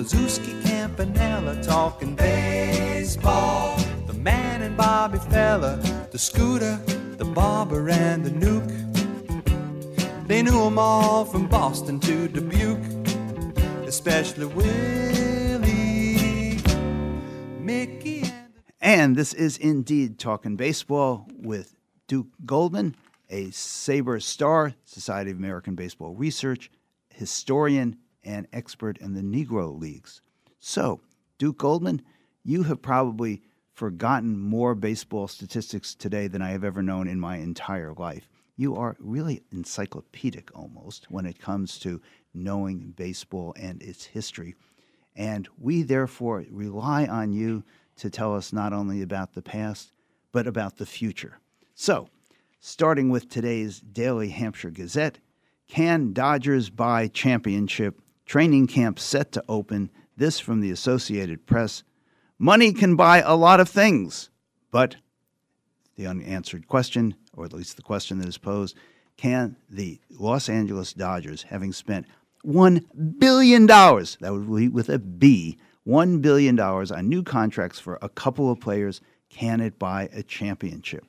Kluszewski, 0.00 0.62
Campanella 0.62 1.62
talking 1.62 2.14
baseball. 2.14 3.76
The 4.06 4.14
man 4.14 4.62
and 4.62 4.74
Bobby 4.74 5.18
Feller, 5.18 5.76
the 6.10 6.18
scooter, 6.18 6.80
the 7.18 7.26
barber, 7.26 7.90
and 7.90 8.24
the 8.24 8.30
Newk. 8.30 8.64
They 10.26 10.42
knew 10.42 10.62
'em 10.62 10.78
all 10.78 11.26
from 11.26 11.48
Boston 11.48 12.00
to 12.00 12.28
Dubuque, 12.28 12.82
especially 13.86 14.46
Willie, 14.46 15.68
Mickey, 17.60 18.22
and 18.80 19.10
And 19.10 19.16
this 19.16 19.34
is 19.34 19.58
indeed 19.58 20.18
Talking 20.18 20.56
Baseball 20.56 21.28
with 21.36 21.74
Duke 22.08 22.28
Goldman, 22.46 22.94
a 23.28 23.50
SABR 23.50 24.20
Star, 24.22 24.72
Society 24.86 25.30
of 25.30 25.36
American 25.36 25.74
Baseball 25.74 26.14
Research, 26.14 26.70
historian, 27.10 27.98
and 28.24 28.46
expert 28.52 28.98
in 28.98 29.14
the 29.14 29.22
Negro 29.22 29.78
Leagues. 29.78 30.22
So, 30.58 31.00
Duke 31.38 31.58
Goldman, 31.58 32.02
you 32.44 32.64
have 32.64 32.82
probably 32.82 33.42
forgotten 33.72 34.38
more 34.38 34.74
baseball 34.74 35.26
statistics 35.26 35.94
today 35.94 36.26
than 36.26 36.42
I 36.42 36.50
have 36.50 36.64
ever 36.64 36.82
known 36.82 37.08
in 37.08 37.18
my 37.18 37.36
entire 37.38 37.94
life. 37.94 38.28
You 38.56 38.76
are 38.76 38.96
really 38.98 39.42
encyclopedic 39.52 40.50
almost 40.54 41.10
when 41.10 41.24
it 41.24 41.40
comes 41.40 41.78
to 41.78 42.02
knowing 42.34 42.92
baseball 42.96 43.54
and 43.58 43.82
its 43.82 44.04
history. 44.04 44.54
And 45.16 45.48
we 45.58 45.82
therefore 45.82 46.44
rely 46.50 47.06
on 47.06 47.32
you 47.32 47.64
to 47.96 48.10
tell 48.10 48.34
us 48.34 48.52
not 48.52 48.72
only 48.72 49.00
about 49.02 49.32
the 49.32 49.42
past, 49.42 49.92
but 50.32 50.46
about 50.46 50.76
the 50.76 50.86
future. 50.86 51.38
So, 51.74 52.08
starting 52.60 53.08
with 53.08 53.28
today's 53.28 53.80
Daily 53.80 54.28
Hampshire 54.28 54.70
Gazette, 54.70 55.18
can 55.66 56.12
Dodgers 56.12 56.68
buy 56.68 57.08
championship? 57.08 58.00
Training 58.30 58.68
camp 58.68 59.00
set 59.00 59.32
to 59.32 59.42
open. 59.48 59.90
This 60.16 60.38
from 60.38 60.60
the 60.60 60.70
Associated 60.70 61.46
Press. 61.46 61.82
Money 62.38 62.72
can 62.72 62.94
buy 62.94 63.22
a 63.22 63.34
lot 63.34 63.58
of 63.58 63.68
things, 63.68 64.30
but 64.70 64.94
the 65.96 66.06
unanswered 66.06 66.68
question, 66.68 67.16
or 67.32 67.44
at 67.44 67.52
least 67.52 67.74
the 67.74 67.82
question 67.82 68.20
that 68.20 68.28
is 68.28 68.38
posed, 68.38 68.76
can 69.16 69.56
the 69.68 69.98
Los 70.10 70.48
Angeles 70.48 70.92
Dodgers, 70.92 71.42
having 71.42 71.72
spent 71.72 72.06
$1 72.46 73.18
billion, 73.18 73.66
that 73.66 74.30
would 74.30 74.48
be 74.48 74.68
with 74.68 74.88
a 74.90 75.00
B, 75.00 75.58
$1 75.84 76.22
billion 76.22 76.56
on 76.60 77.08
new 77.08 77.24
contracts 77.24 77.80
for 77.80 77.98
a 78.00 78.08
couple 78.08 78.48
of 78.48 78.60
players, 78.60 79.00
can 79.28 79.60
it 79.60 79.76
buy 79.76 80.08
a 80.12 80.22
championship? 80.22 81.04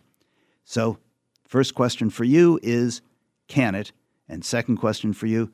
So, 0.66 0.98
first 1.48 1.76
question 1.76 2.10
for 2.10 2.24
you 2.24 2.60
is 2.64 3.04
can 3.48 3.76
it? 3.76 3.92
And 4.28 4.44
second 4.44 4.78
question 4.78 5.14
for 5.14 5.28
you, 5.28 5.52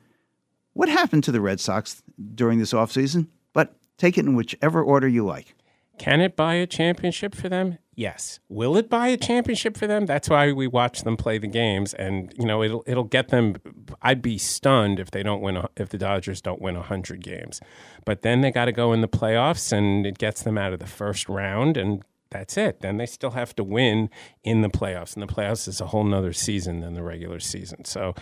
what 0.78 0.88
happened 0.88 1.24
to 1.24 1.32
the 1.32 1.40
Red 1.40 1.58
Sox 1.58 2.04
during 2.36 2.60
this 2.60 2.72
offseason? 2.72 3.26
But 3.52 3.74
take 3.96 4.16
it 4.16 4.24
in 4.24 4.36
whichever 4.36 4.80
order 4.80 5.08
you 5.08 5.26
like. 5.26 5.56
Can 5.98 6.20
it 6.20 6.36
buy 6.36 6.54
a 6.54 6.68
championship 6.68 7.34
for 7.34 7.48
them? 7.48 7.78
Yes. 7.96 8.38
Will 8.48 8.76
it 8.76 8.88
buy 8.88 9.08
a 9.08 9.16
championship 9.16 9.76
for 9.76 9.88
them? 9.88 10.06
That's 10.06 10.30
why 10.30 10.52
we 10.52 10.68
watch 10.68 11.02
them 11.02 11.16
play 11.16 11.38
the 11.38 11.48
games, 11.48 11.94
and 11.94 12.32
you 12.38 12.46
know 12.46 12.62
it'll 12.62 12.84
it'll 12.86 13.02
get 13.02 13.30
them. 13.30 13.56
I'd 14.02 14.22
be 14.22 14.38
stunned 14.38 15.00
if 15.00 15.10
they 15.10 15.24
don't 15.24 15.42
win 15.42 15.56
a, 15.56 15.68
if 15.76 15.88
the 15.88 15.98
Dodgers 15.98 16.40
don't 16.40 16.62
win 16.62 16.76
hundred 16.76 17.24
games, 17.24 17.60
but 18.04 18.22
then 18.22 18.42
they 18.42 18.52
got 18.52 18.66
to 18.66 18.72
go 18.72 18.92
in 18.92 19.00
the 19.00 19.08
playoffs, 19.08 19.72
and 19.72 20.06
it 20.06 20.16
gets 20.16 20.44
them 20.44 20.56
out 20.56 20.72
of 20.72 20.78
the 20.78 20.86
first 20.86 21.28
round, 21.28 21.76
and 21.76 22.04
that's 22.30 22.56
it. 22.56 22.82
Then 22.82 22.98
they 22.98 23.06
still 23.06 23.32
have 23.32 23.56
to 23.56 23.64
win 23.64 24.10
in 24.44 24.60
the 24.60 24.68
playoffs, 24.68 25.14
and 25.14 25.28
the 25.28 25.34
playoffs 25.34 25.66
is 25.66 25.80
a 25.80 25.86
whole 25.86 26.04
nother 26.04 26.32
season 26.32 26.78
than 26.82 26.94
the 26.94 27.02
regular 27.02 27.40
season. 27.40 27.84
So 27.84 28.14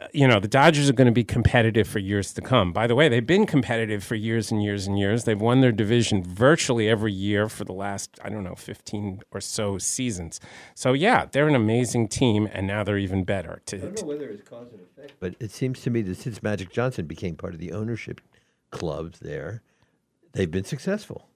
Uh, 0.00 0.08
you 0.12 0.26
know, 0.26 0.40
the 0.40 0.48
Dodgers 0.48 0.90
are 0.90 0.92
going 0.92 1.06
to 1.06 1.12
be 1.12 1.22
competitive 1.22 1.86
for 1.86 2.00
years 2.00 2.32
to 2.32 2.42
come. 2.42 2.72
By 2.72 2.88
the 2.88 2.96
way, 2.96 3.08
they've 3.08 3.24
been 3.24 3.46
competitive 3.46 4.02
for 4.02 4.16
years 4.16 4.50
and 4.50 4.60
years 4.62 4.88
and 4.88 4.98
years. 4.98 5.22
They've 5.22 5.40
won 5.40 5.60
their 5.60 5.70
division 5.70 6.24
virtually 6.24 6.88
every 6.88 7.12
year 7.12 7.48
for 7.48 7.64
the 7.64 7.72
last, 7.72 8.18
I 8.24 8.28
don't 8.28 8.42
know, 8.42 8.56
15 8.56 9.20
or 9.30 9.40
so 9.40 9.78
seasons. 9.78 10.40
So, 10.74 10.94
yeah, 10.94 11.26
they're 11.30 11.46
an 11.46 11.54
amazing 11.54 12.08
team, 12.08 12.48
and 12.52 12.66
now 12.66 12.82
they're 12.82 12.98
even 12.98 13.22
better. 13.22 13.62
To, 13.66 13.76
I 13.76 13.80
don't 13.80 14.00
know 14.00 14.08
whether 14.08 14.28
it's 14.30 14.48
cause 14.48 14.72
and 14.72 14.80
effect, 14.80 15.14
but 15.20 15.36
it 15.38 15.52
seems 15.52 15.80
to 15.82 15.90
me 15.90 16.02
that 16.02 16.16
since 16.16 16.42
Magic 16.42 16.72
Johnson 16.72 17.06
became 17.06 17.36
part 17.36 17.54
of 17.54 17.60
the 17.60 17.70
ownership 17.70 18.20
clubs 18.70 19.20
there, 19.20 19.62
they've 20.32 20.50
been 20.50 20.64
successful. 20.64 21.28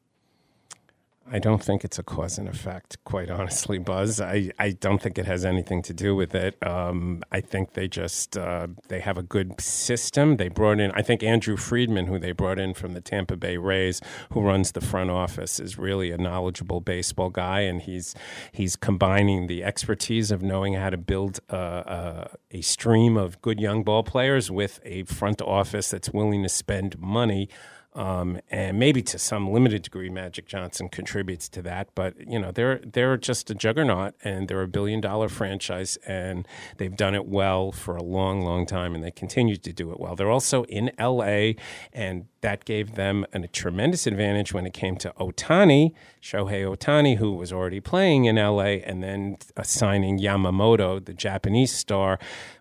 I 1.31 1.39
don't 1.39 1.63
think 1.63 1.85
it's 1.85 1.99
a 1.99 2.03
cause 2.03 2.39
and 2.39 2.49
effect, 2.49 2.97
quite 3.05 3.31
honestly, 3.31 3.79
Buzz. 3.79 4.21
I, 4.21 4.51
I 4.59 4.71
don't 4.71 5.01
think 5.01 5.19
it 5.19 5.27
has 5.27 5.45
anything 5.45 5.83
to 5.83 5.93
do 5.93 6.17
with 6.17 6.35
it. 6.35 6.57
Um, 6.67 7.23
I 7.31 7.41
think 7.41 7.75
they 7.75 7.87
just 7.87 8.37
uh, 8.37 8.69
they 8.89 9.01
have 9.01 9.19
a 9.19 9.23
good 9.23 9.61
system. 9.61 10.37
They 10.37 10.49
brought 10.49 10.81
in, 10.81 10.91
I 10.93 11.03
think 11.03 11.23
Andrew 11.23 11.57
Friedman, 11.57 12.07
who 12.07 12.19
they 12.19 12.33
brought 12.33 12.59
in 12.59 12.73
from 12.73 12.95
the 12.95 13.01
Tampa 13.01 13.37
Bay 13.37 13.57
Rays, 13.57 14.01
who 14.33 14.41
runs 14.41 14.73
the 14.73 14.81
front 14.81 15.11
office, 15.11 15.61
is 15.61 15.79
really 15.79 16.11
a 16.11 16.19
knowledgeable 16.19 16.81
baseball 16.81 17.31
guy, 17.31 17.61
and 17.61 17.83
he's 17.83 18.15
he's 18.53 18.77
combining 18.77 19.47
the 19.47 19.63
expertise 19.63 20.31
of 20.31 20.43
knowing 20.43 20.75
how 20.75 20.91
to 20.91 20.97
build 20.97 21.41
uh, 21.51 21.57
uh, 21.57 22.29
a 22.51 22.63
stream 22.63 23.17
of 23.17 23.41
good 23.43 23.61
young 23.61 23.83
ball 23.83 24.03
players 24.03 24.51
with 24.51 24.81
a 24.85 25.03
front 25.05 25.43
office 25.43 25.91
that's 25.91 26.11
willing 26.11 26.43
to 26.43 26.49
spend 26.49 26.99
money. 26.99 27.49
Um, 27.95 28.41
and 28.51 28.79
maybe 28.79 29.03
to 29.03 29.19
some 29.19 29.51
limited 29.51 29.83
degree, 29.83 30.11
Magic 30.11 30.47
Johnson 30.47 30.89
contributes 30.89 31.49
to 31.49 31.63
that. 31.63 31.89
But 31.95 32.15
you 32.21 32.39
know, 32.39 32.53
they're 32.53 32.81
they're 32.85 33.17
just 33.17 33.51
a 33.51 33.55
juggernaut, 33.55 34.15
and 34.23 34.47
they're 34.47 34.63
a 34.63 34.69
billion 34.69 35.01
dollar 35.01 35.29
franchise, 35.29 35.97
and 36.07 36.47
they've 36.77 36.95
done 36.95 37.15
it 37.15 37.27
well 37.27 37.73
for 37.73 37.97
a 37.97 38.03
long, 38.03 38.43
long 38.43 38.67
time, 38.67 38.95
and 38.95 39.03
they 39.03 39.11
continue 39.11 39.57
to 39.57 39.73
do 39.73 39.91
it 39.91 39.99
well. 39.99 40.15
They're 40.15 40.31
also 40.31 40.65
in 40.65 40.93
L.A., 40.99 41.57
and 41.93 42.27
that 42.41 42.65
gave 42.65 42.95
them 42.95 43.27
an, 43.33 43.43
a 43.45 43.49
tremendous 43.49 44.07
advantage 44.07 44.53
when 44.53 44.67
it 44.67 44.73
came 44.73 44.97
to 44.97 45.13
Ohtani, 45.19 45.93
Shohei 46.23 46.65
Ohtani, 46.65 47.17
who 47.17 47.33
was 47.33 47.53
already 47.53 47.81
playing 47.81 48.27
in 48.27 48.39
L.A., 48.39 48.83
and 48.83 49.03
then 49.03 49.39
assigning 49.57 50.19
Yamamoto, 50.19 51.05
the 51.05 51.15
Japanese 51.15 51.73
star 51.75 52.19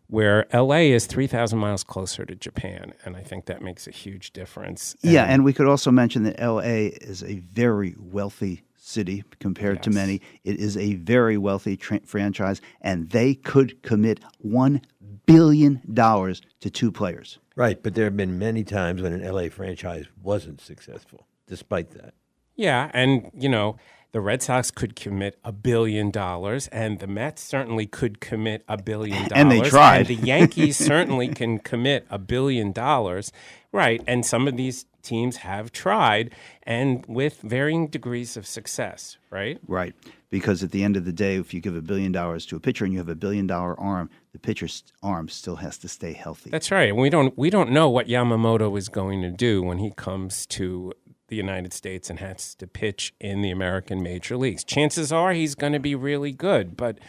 where 0.07 0.47
LA 0.53 0.87
is 0.95 1.05
3,000 1.05 1.59
miles 1.59 1.83
closer 1.83 2.25
to 2.25 2.35
Japan. 2.35 2.93
And 3.05 3.15
I 3.15 3.21
think 3.21 3.45
that 3.45 3.61
makes 3.61 3.87
a 3.87 3.91
huge 3.91 4.31
difference. 4.31 4.95
Yeah, 5.01 5.25
and 5.25 5.43
we 5.43 5.53
could 5.53 5.67
also 5.67 5.91
mention 5.91 6.23
that 6.23 6.39
LA 6.39 6.91
is 7.01 7.23
a 7.23 7.39
very 7.39 7.95
wealthy 7.99 8.63
city 8.77 9.23
compared 9.39 9.83
to 9.83 9.89
many. 9.89 10.21
It 10.43 10.59
is 10.59 10.77
a 10.77 10.95
very 10.95 11.37
wealthy 11.37 11.75
tra- 11.75 12.01
franchise, 12.05 12.61
and 12.81 13.09
they 13.09 13.35
could 13.35 13.81
commit 13.83 14.21
$1 14.45 14.81
billion 15.25 15.81
to 15.85 16.69
two 16.69 16.91
players. 16.91 17.39
Right, 17.55 17.81
but 17.81 17.95
there 17.95 18.05
have 18.05 18.15
been 18.15 18.39
many 18.39 18.63
times 18.63 19.01
when 19.01 19.13
an 19.13 19.29
LA 19.29 19.49
franchise 19.49 20.05
wasn't 20.21 20.61
successful, 20.61 21.27
despite 21.47 21.91
that. 21.91 22.13
Yeah, 22.55 22.89
and 22.93 23.29
you 23.33 23.49
know, 23.49 23.77
the 24.11 24.21
Red 24.21 24.41
Sox 24.41 24.71
could 24.71 24.95
commit 24.95 25.37
a 25.43 25.51
billion 25.51 26.11
dollars, 26.11 26.67
and 26.69 26.99
the 26.99 27.07
Mets 27.07 27.43
certainly 27.43 27.85
could 27.85 28.19
commit 28.19 28.63
a 28.67 28.81
billion 28.81 29.27
dollars. 29.27 29.31
And 29.35 29.51
they 29.51 29.61
tried. 29.61 30.09
And 30.09 30.19
the 30.19 30.25
Yankees 30.25 30.77
certainly 30.77 31.27
can 31.27 31.59
commit 31.59 32.07
a 32.09 32.17
billion 32.17 32.71
dollars, 32.71 33.31
right? 33.71 34.01
And 34.07 34.25
some 34.25 34.47
of 34.47 34.57
these 34.57 34.85
teams 35.03 35.37
have 35.37 35.71
tried, 35.71 36.31
and 36.63 37.05
with 37.07 37.41
varying 37.41 37.87
degrees 37.87 38.37
of 38.37 38.45
success, 38.45 39.17
right? 39.29 39.59
Right. 39.67 39.93
Because 40.29 40.63
at 40.63 40.71
the 40.71 40.83
end 40.83 40.97
of 40.97 41.05
the 41.05 41.13
day, 41.13 41.35
if 41.37 41.53
you 41.53 41.61
give 41.61 41.75
a 41.75 41.81
billion 41.81 42.11
dollars 42.11 42.45
to 42.47 42.57
a 42.57 42.59
pitcher 42.59 42.83
and 42.83 42.93
you 42.93 42.99
have 42.99 43.07
a 43.07 43.15
billion 43.15 43.47
dollar 43.47 43.79
arm, 43.79 44.09
the 44.33 44.39
pitcher's 44.39 44.83
arm 45.01 45.29
still 45.29 45.55
has 45.57 45.77
to 45.79 45.87
stay 45.87 46.11
healthy. 46.13 46.49
That's 46.49 46.69
right. 46.69 46.89
And 46.89 46.97
we 46.97 47.09
don't 47.09 47.37
we 47.37 47.49
don't 47.49 47.71
know 47.71 47.89
what 47.89 48.07
Yamamoto 48.07 48.77
is 48.77 48.89
going 48.89 49.21
to 49.21 49.31
do 49.31 49.63
when 49.63 49.77
he 49.77 49.91
comes 49.91 50.45
to 50.47 50.91
the 51.27 51.35
United 51.35 51.73
States 51.73 52.09
and 52.09 52.19
has 52.19 52.55
to 52.55 52.67
pitch 52.67 53.13
in 53.19 53.41
the 53.41 53.51
American 53.51 54.01
major 54.01 54.37
leagues. 54.37 54.63
Chances 54.63 55.11
are 55.11 55.33
he's 55.33 55.55
going 55.55 55.73
to 55.73 55.79
be 55.79 55.93
really 55.95 56.31
good, 56.31 56.77
but 56.77 56.99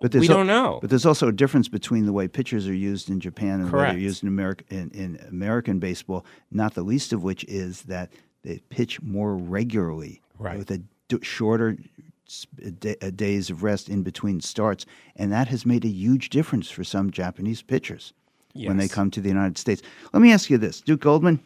But 0.00 0.14
we 0.14 0.26
don't 0.28 0.46
know. 0.46 0.78
But 0.80 0.90
there's 0.90 1.06
also 1.06 1.28
a 1.28 1.32
difference 1.32 1.68
between 1.68 2.04
the 2.04 2.12
way 2.12 2.28
pitchers 2.28 2.68
are 2.68 2.74
used 2.74 3.08
in 3.08 3.20
Japan 3.20 3.60
and 3.60 3.70
the 3.70 3.76
way 3.76 3.84
they're 3.90 3.98
used 3.98 4.22
in 4.22 4.28
America 4.28 4.64
in, 4.68 4.90
in 4.90 5.18
American 5.28 5.78
baseball. 5.78 6.26
Not 6.50 6.74
the 6.74 6.82
least 6.82 7.12
of 7.14 7.22
which 7.22 7.42
is 7.44 7.82
that 7.82 8.12
they 8.42 8.58
pitch 8.68 9.00
more 9.02 9.34
regularly, 9.36 10.20
Right. 10.38 10.58
with 10.58 10.70
a 10.70 10.78
d- 11.08 11.18
shorter 11.22 11.78
days 13.16 13.50
of 13.50 13.62
rest 13.62 13.88
in 13.88 14.02
between 14.02 14.40
starts, 14.40 14.86
and 15.16 15.32
that 15.32 15.48
has 15.48 15.64
made 15.64 15.84
a 15.84 15.88
huge 15.88 16.28
difference 16.30 16.70
for 16.70 16.84
some 16.84 17.10
Japanese 17.10 17.62
pitchers 17.62 18.12
when 18.54 18.76
they 18.76 18.88
come 18.88 19.10
to 19.10 19.20
the 19.20 19.28
United 19.28 19.58
States. 19.58 19.82
Let 20.12 20.22
me 20.22 20.32
ask 20.32 20.48
you 20.50 20.58
this, 20.58 20.80
Duke 20.80 21.00
Goldman. 21.00 21.40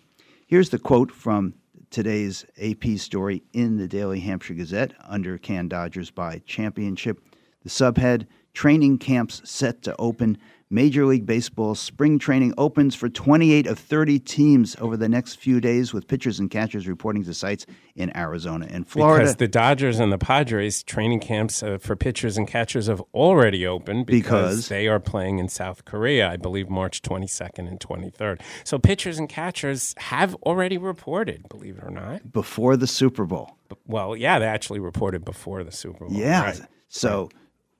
Here's 0.46 0.70
the 0.70 0.78
quote 0.78 1.10
from 1.12 1.54
today's 1.90 2.44
AP 2.62 2.99
story 2.99 3.43
in 3.52 3.76
the 3.76 3.88
Daily 3.88 4.20
Hampshire 4.20 4.55
Gazette 4.55 4.94
under 5.06 5.38
Can 5.38 5.69
Dodgers 5.69 6.11
buy 6.11 6.43
Championship. 6.46 7.20
The 7.62 7.70
subhead 7.70 8.26
Training 8.58 8.99
camps 8.99 9.40
set 9.49 9.82
to 9.82 9.94
open. 10.00 10.37
Major 10.70 11.06
League 11.06 11.25
Baseball 11.25 11.75
spring 11.75 12.19
training 12.19 12.53
opens 12.59 12.94
for 12.94 13.09
28 13.09 13.67
of 13.67 13.79
30 13.79 14.19
teams 14.19 14.76
over 14.81 14.97
the 14.99 15.09
next 15.09 15.37
few 15.37 15.61
days, 15.61 15.94
with 15.94 16.06
pitchers 16.06 16.38
and 16.38 16.50
catchers 16.50 16.87
reporting 16.87 17.25
to 17.25 17.32
sites 17.32 17.65
in 17.97 18.15
Arizona 18.17 18.67
and 18.69 18.87
Florida. 18.87 19.25
Because 19.25 19.37
the 19.37 19.49
Dodgers 19.49 19.99
and 19.99 20.12
the 20.12 20.19
Padres 20.19 20.82
training 20.82 21.20
camps 21.20 21.62
uh, 21.62 21.79
for 21.79 21.97
pitchers 21.97 22.37
and 22.37 22.47
catchers 22.47 22.87
have 22.87 23.03
already 23.15 23.67
opened 23.67 24.05
because, 24.06 24.56
Because? 24.56 24.69
they 24.69 24.88
are 24.88 25.00
playing 25.00 25.38
in 25.38 25.49
South 25.49 25.87
Korea, 25.87 26.29
I 26.29 26.37
believe 26.37 26.69
March 26.69 27.00
22nd 27.00 27.67
and 27.67 27.81
23rd. 27.81 28.41
So 28.65 28.79
pitchers 28.79 29.19
and 29.19 29.29
catchers 29.29 29.94
have 29.97 30.35
already 30.43 30.76
reported, 30.76 31.49
believe 31.49 31.79
it 31.79 31.85
or 31.85 31.91
not. 31.91 32.31
before 32.31 32.76
the 32.76 32.87
Super 32.87 33.25
Bowl. 33.25 33.56
Well, 33.87 34.15
yeah, 34.17 34.38
they 34.38 34.47
actually 34.47 34.81
reported 34.81 35.25
before 35.25 35.65
the 35.65 35.73
Super 35.73 36.06
Bowl. 36.06 36.15
Yeah. 36.15 36.43
right. 36.43 36.61
So 36.88 37.31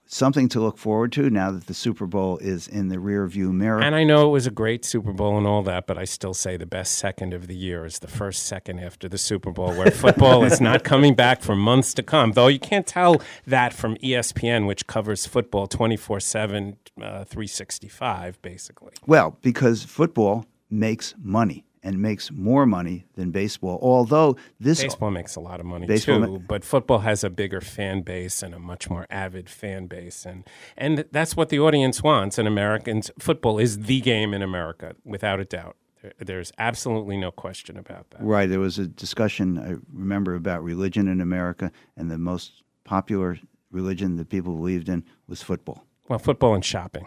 something 0.09 0.49
to 0.49 0.61
look 0.61 0.79
forward 0.79 1.13
to 1.13 1.31
now 1.31 1.53
that 1.53 1.67
the 1.67 1.75
Super 1.75 2.07
Bowl 2.07 2.39
is 2.39 2.67
in 2.67 2.89
the 2.89 2.99
rear 2.99 3.27
view 3.29 3.53
mirror. 3.53 3.81
And 3.81 3.95
I 3.95 4.05
know 4.05 4.29
it 4.29 4.33
was 4.33 4.47
a 4.47 4.51
great 4.51 4.85
Super 4.85 5.13
Bowl 5.13 5.37
and 5.39 5.47
all 5.47 5.63
that, 5.63 5.87
but 5.87 5.99
I 5.99 6.05
still 6.05 6.35
say 6.35 6.57
the 6.57 6.67
best 6.67 6.95
second 6.95 7.35
of 7.35 7.47
the 7.47 7.55
year 7.55 7.85
is 7.85 8.01
the 8.01 8.09
first 8.09 8.47
second 8.47 8.81
after 8.81 9.09
the 9.09 9.19
Super 9.19 9.53
Bowl, 9.53 9.73
where 9.75 9.91
football 9.91 10.45
is 10.45 10.61
not 10.61 10.83
coming 10.83 11.15
back 11.15 11.43
for 11.43 11.55
months 11.55 11.95
to 11.95 12.03
come. 12.03 12.33
Though 12.33 12.49
you 12.49 12.59
can't 12.59 12.87
tell 12.87 13.21
that 13.47 13.73
from 13.73 13.97
ESPN, 13.97 14.67
which 14.67 14.87
covers 14.87 15.27
football 15.27 15.67
24 15.67 16.21
7, 16.21 16.77
uh, 17.01 17.25
365, 17.25 18.41
basically. 18.43 18.93
well, 19.07 19.37
because 19.43 19.85
football 19.85 20.47
makes 20.71 21.15
money 21.19 21.65
and 21.83 22.01
makes 22.01 22.31
more 22.31 22.67
money 22.67 23.07
than 23.15 23.31
baseball. 23.31 23.79
Although 23.83 24.37
this 24.59 24.83
Baseball 24.83 25.11
makes 25.11 25.37
a 25.37 25.41
lot 25.41 25.61
of 25.61 25.67
money 25.67 25.87
too, 25.99 26.43
but 26.47 26.65
football 26.65 27.01
has 27.01 27.25
a 27.25 27.31
bigger 27.31 27.61
fan 27.61 28.03
base 28.03 28.43
and 28.43 28.55
a 28.55 28.59
much 28.59 28.91
more 28.91 29.07
avid 29.11 29.49
fan 29.49 29.87
base, 29.87 30.25
and 30.25 30.45
and 30.77 31.05
that's 31.13 31.37
what 31.37 31.49
the 31.49 31.59
audience 31.59 32.03
wants. 32.03 32.39
And 32.39 32.49
Americans, 32.49 33.11
football 33.19 33.59
is 33.59 33.81
the 33.81 34.01
game 34.01 34.35
in 34.35 34.43
America, 34.43 34.95
without 35.05 35.41
a 35.41 35.45
doubt. 35.45 35.77
There's 36.19 36.53
absolutely 36.59 37.17
no 37.17 37.31
question 37.33 37.77
about 37.77 38.11
that. 38.11 38.23
Right. 38.23 38.49
There 38.49 38.61
was 38.61 38.79
a 38.79 38.87
discussion 38.87 39.59
I 39.59 39.77
remember 39.93 40.35
about 40.35 40.63
religion 40.63 41.09
in 41.09 41.21
America, 41.21 41.73
and 41.97 42.11
the 42.11 42.19
most 42.19 42.63
popular 42.85 43.39
religion 43.71 44.17
that 44.17 44.29
people 44.29 44.55
believed 44.55 44.89
in 44.89 45.05
was 45.27 45.43
football. 45.43 45.85
Well, 46.09 46.19
football 46.19 46.55
and 46.55 46.65
shopping. 46.65 47.07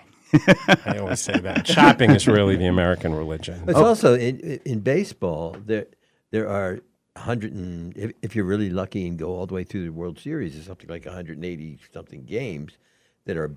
I 0.85 0.97
always 0.99 1.21
say 1.21 1.39
that 1.39 1.67
shopping 1.67 2.11
is 2.11 2.27
really 2.27 2.55
the 2.55 2.67
American 2.67 3.13
religion. 3.13 3.61
But 3.65 3.71
it's 3.71 3.79
oh. 3.79 3.85
also 3.85 4.13
in, 4.15 4.39
in- 4.39 4.59
in 4.65 4.79
baseball 4.79 5.55
there 5.65 5.87
there 6.31 6.47
are 6.47 6.79
hundred 7.17 7.53
and 7.53 7.95
if, 7.97 8.11
if 8.21 8.35
you're 8.35 8.45
really 8.45 8.69
lucky 8.69 9.07
and 9.07 9.17
go 9.17 9.35
all 9.35 9.45
the 9.45 9.53
way 9.53 9.63
through 9.63 9.85
the 9.85 9.91
World 9.91 10.19
Series, 10.19 10.53
there's 10.53 10.65
something 10.65 10.89
like 10.89 11.05
180 11.05 11.79
something 11.93 12.23
games 12.23 12.77
that 13.25 13.37
are 13.37 13.53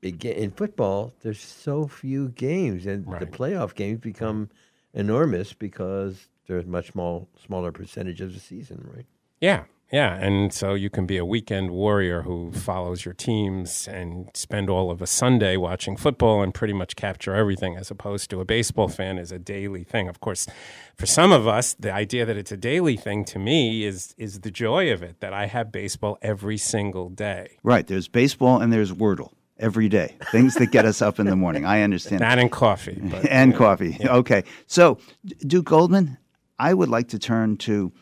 big. 0.00 0.24
In 0.24 0.50
football, 0.50 1.12
there's 1.22 1.40
so 1.40 1.86
few 1.86 2.28
games, 2.30 2.86
and 2.86 3.06
the 3.18 3.26
playoff 3.26 3.74
games 3.74 4.00
become 4.00 4.50
enormous 4.94 5.52
because 5.52 6.28
there's 6.46 6.66
much 6.66 6.92
small 6.92 7.28
smaller 7.44 7.72
percentage 7.72 8.20
of 8.20 8.34
the 8.34 8.40
season, 8.40 8.88
right? 8.94 9.06
Yeah, 9.40 9.64
yeah, 9.92 10.16
and 10.16 10.52
so 10.52 10.74
you 10.74 10.90
can 10.90 11.06
be 11.06 11.16
a 11.16 11.24
weekend 11.24 11.70
warrior 11.70 12.22
who 12.22 12.50
follows 12.50 13.04
your 13.04 13.14
teams 13.14 13.86
and 13.86 14.28
spend 14.34 14.68
all 14.68 14.90
of 14.90 15.00
a 15.00 15.06
Sunday 15.06 15.56
watching 15.56 15.96
football 15.96 16.42
and 16.42 16.52
pretty 16.52 16.72
much 16.72 16.96
capture 16.96 17.34
everything, 17.34 17.76
as 17.76 17.90
opposed 17.90 18.28
to 18.30 18.40
a 18.40 18.44
baseball 18.44 18.88
fan 18.88 19.16
is 19.16 19.30
a 19.30 19.38
daily 19.38 19.84
thing. 19.84 20.08
Of 20.08 20.18
course, 20.18 20.48
for 20.96 21.06
some 21.06 21.30
of 21.30 21.46
us, 21.46 21.74
the 21.74 21.92
idea 21.92 22.26
that 22.26 22.36
it's 22.36 22.50
a 22.50 22.56
daily 22.56 22.96
thing 22.96 23.24
to 23.26 23.38
me 23.38 23.84
is 23.84 24.12
is 24.18 24.40
the 24.40 24.50
joy 24.50 24.92
of 24.92 25.04
it 25.04 25.20
that 25.20 25.32
I 25.32 25.46
have 25.46 25.70
baseball 25.70 26.18
every 26.20 26.58
single 26.58 27.08
day. 27.08 27.58
Right. 27.62 27.86
There's 27.86 28.08
baseball 28.08 28.60
and 28.60 28.72
there's 28.72 28.90
Wordle 28.90 29.32
every 29.58 29.88
day. 29.88 30.16
Things 30.32 30.54
that 30.56 30.72
get 30.72 30.84
us 30.84 31.00
up 31.00 31.20
in 31.20 31.26
the 31.26 31.36
morning. 31.36 31.64
I 31.64 31.82
understand. 31.82 32.22
That 32.22 32.38
and 32.38 32.50
coffee, 32.50 32.98
but 33.00 33.24
and 33.30 33.54
coffee. 33.54 33.96
Okay. 34.04 34.42
So, 34.66 34.98
Duke 35.46 35.66
Goldman, 35.66 36.18
I 36.58 36.74
would 36.74 36.88
like 36.88 37.08
to 37.08 37.18
turn 37.18 37.56
to 37.58 37.92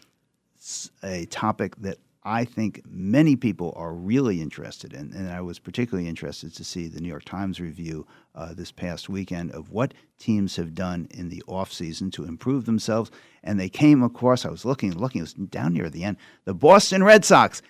a 1.02 1.26
topic 1.26 1.76
that 1.76 1.98
I 2.26 2.46
think 2.46 2.80
many 2.88 3.36
people 3.36 3.74
are 3.76 3.92
really 3.92 4.40
interested 4.40 4.94
in. 4.94 5.12
And 5.12 5.30
I 5.30 5.42
was 5.42 5.58
particularly 5.58 6.08
interested 6.08 6.54
to 6.54 6.64
see 6.64 6.88
the 6.88 7.00
New 7.00 7.08
York 7.08 7.24
Times 7.24 7.60
review 7.60 8.06
uh, 8.34 8.54
this 8.54 8.72
past 8.72 9.10
weekend 9.10 9.50
of 9.52 9.70
what 9.70 9.92
teams 10.18 10.56
have 10.56 10.74
done 10.74 11.06
in 11.10 11.28
the 11.28 11.42
offseason 11.46 12.10
to 12.12 12.24
improve 12.24 12.64
themselves. 12.64 13.10
And 13.42 13.60
they 13.60 13.68
came 13.68 14.02
across, 14.02 14.46
I 14.46 14.50
was 14.50 14.64
looking, 14.64 14.92
looking, 14.92 15.18
it 15.18 15.24
was 15.24 15.34
down 15.34 15.74
near 15.74 15.90
the 15.90 16.04
end, 16.04 16.16
the 16.46 16.54
Boston 16.54 17.04
Red 17.04 17.26
Sox. 17.26 17.60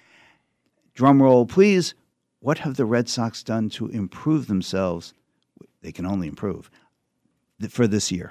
Drum 0.94 1.20
roll, 1.20 1.46
please. 1.46 1.94
What 2.38 2.58
have 2.58 2.76
the 2.76 2.86
Red 2.86 3.08
Sox 3.08 3.42
done 3.42 3.70
to 3.70 3.88
improve 3.88 4.46
themselves? 4.46 5.14
They 5.82 5.90
can 5.90 6.06
only 6.06 6.28
improve 6.28 6.70
for 7.70 7.88
this 7.88 8.12
year. 8.12 8.30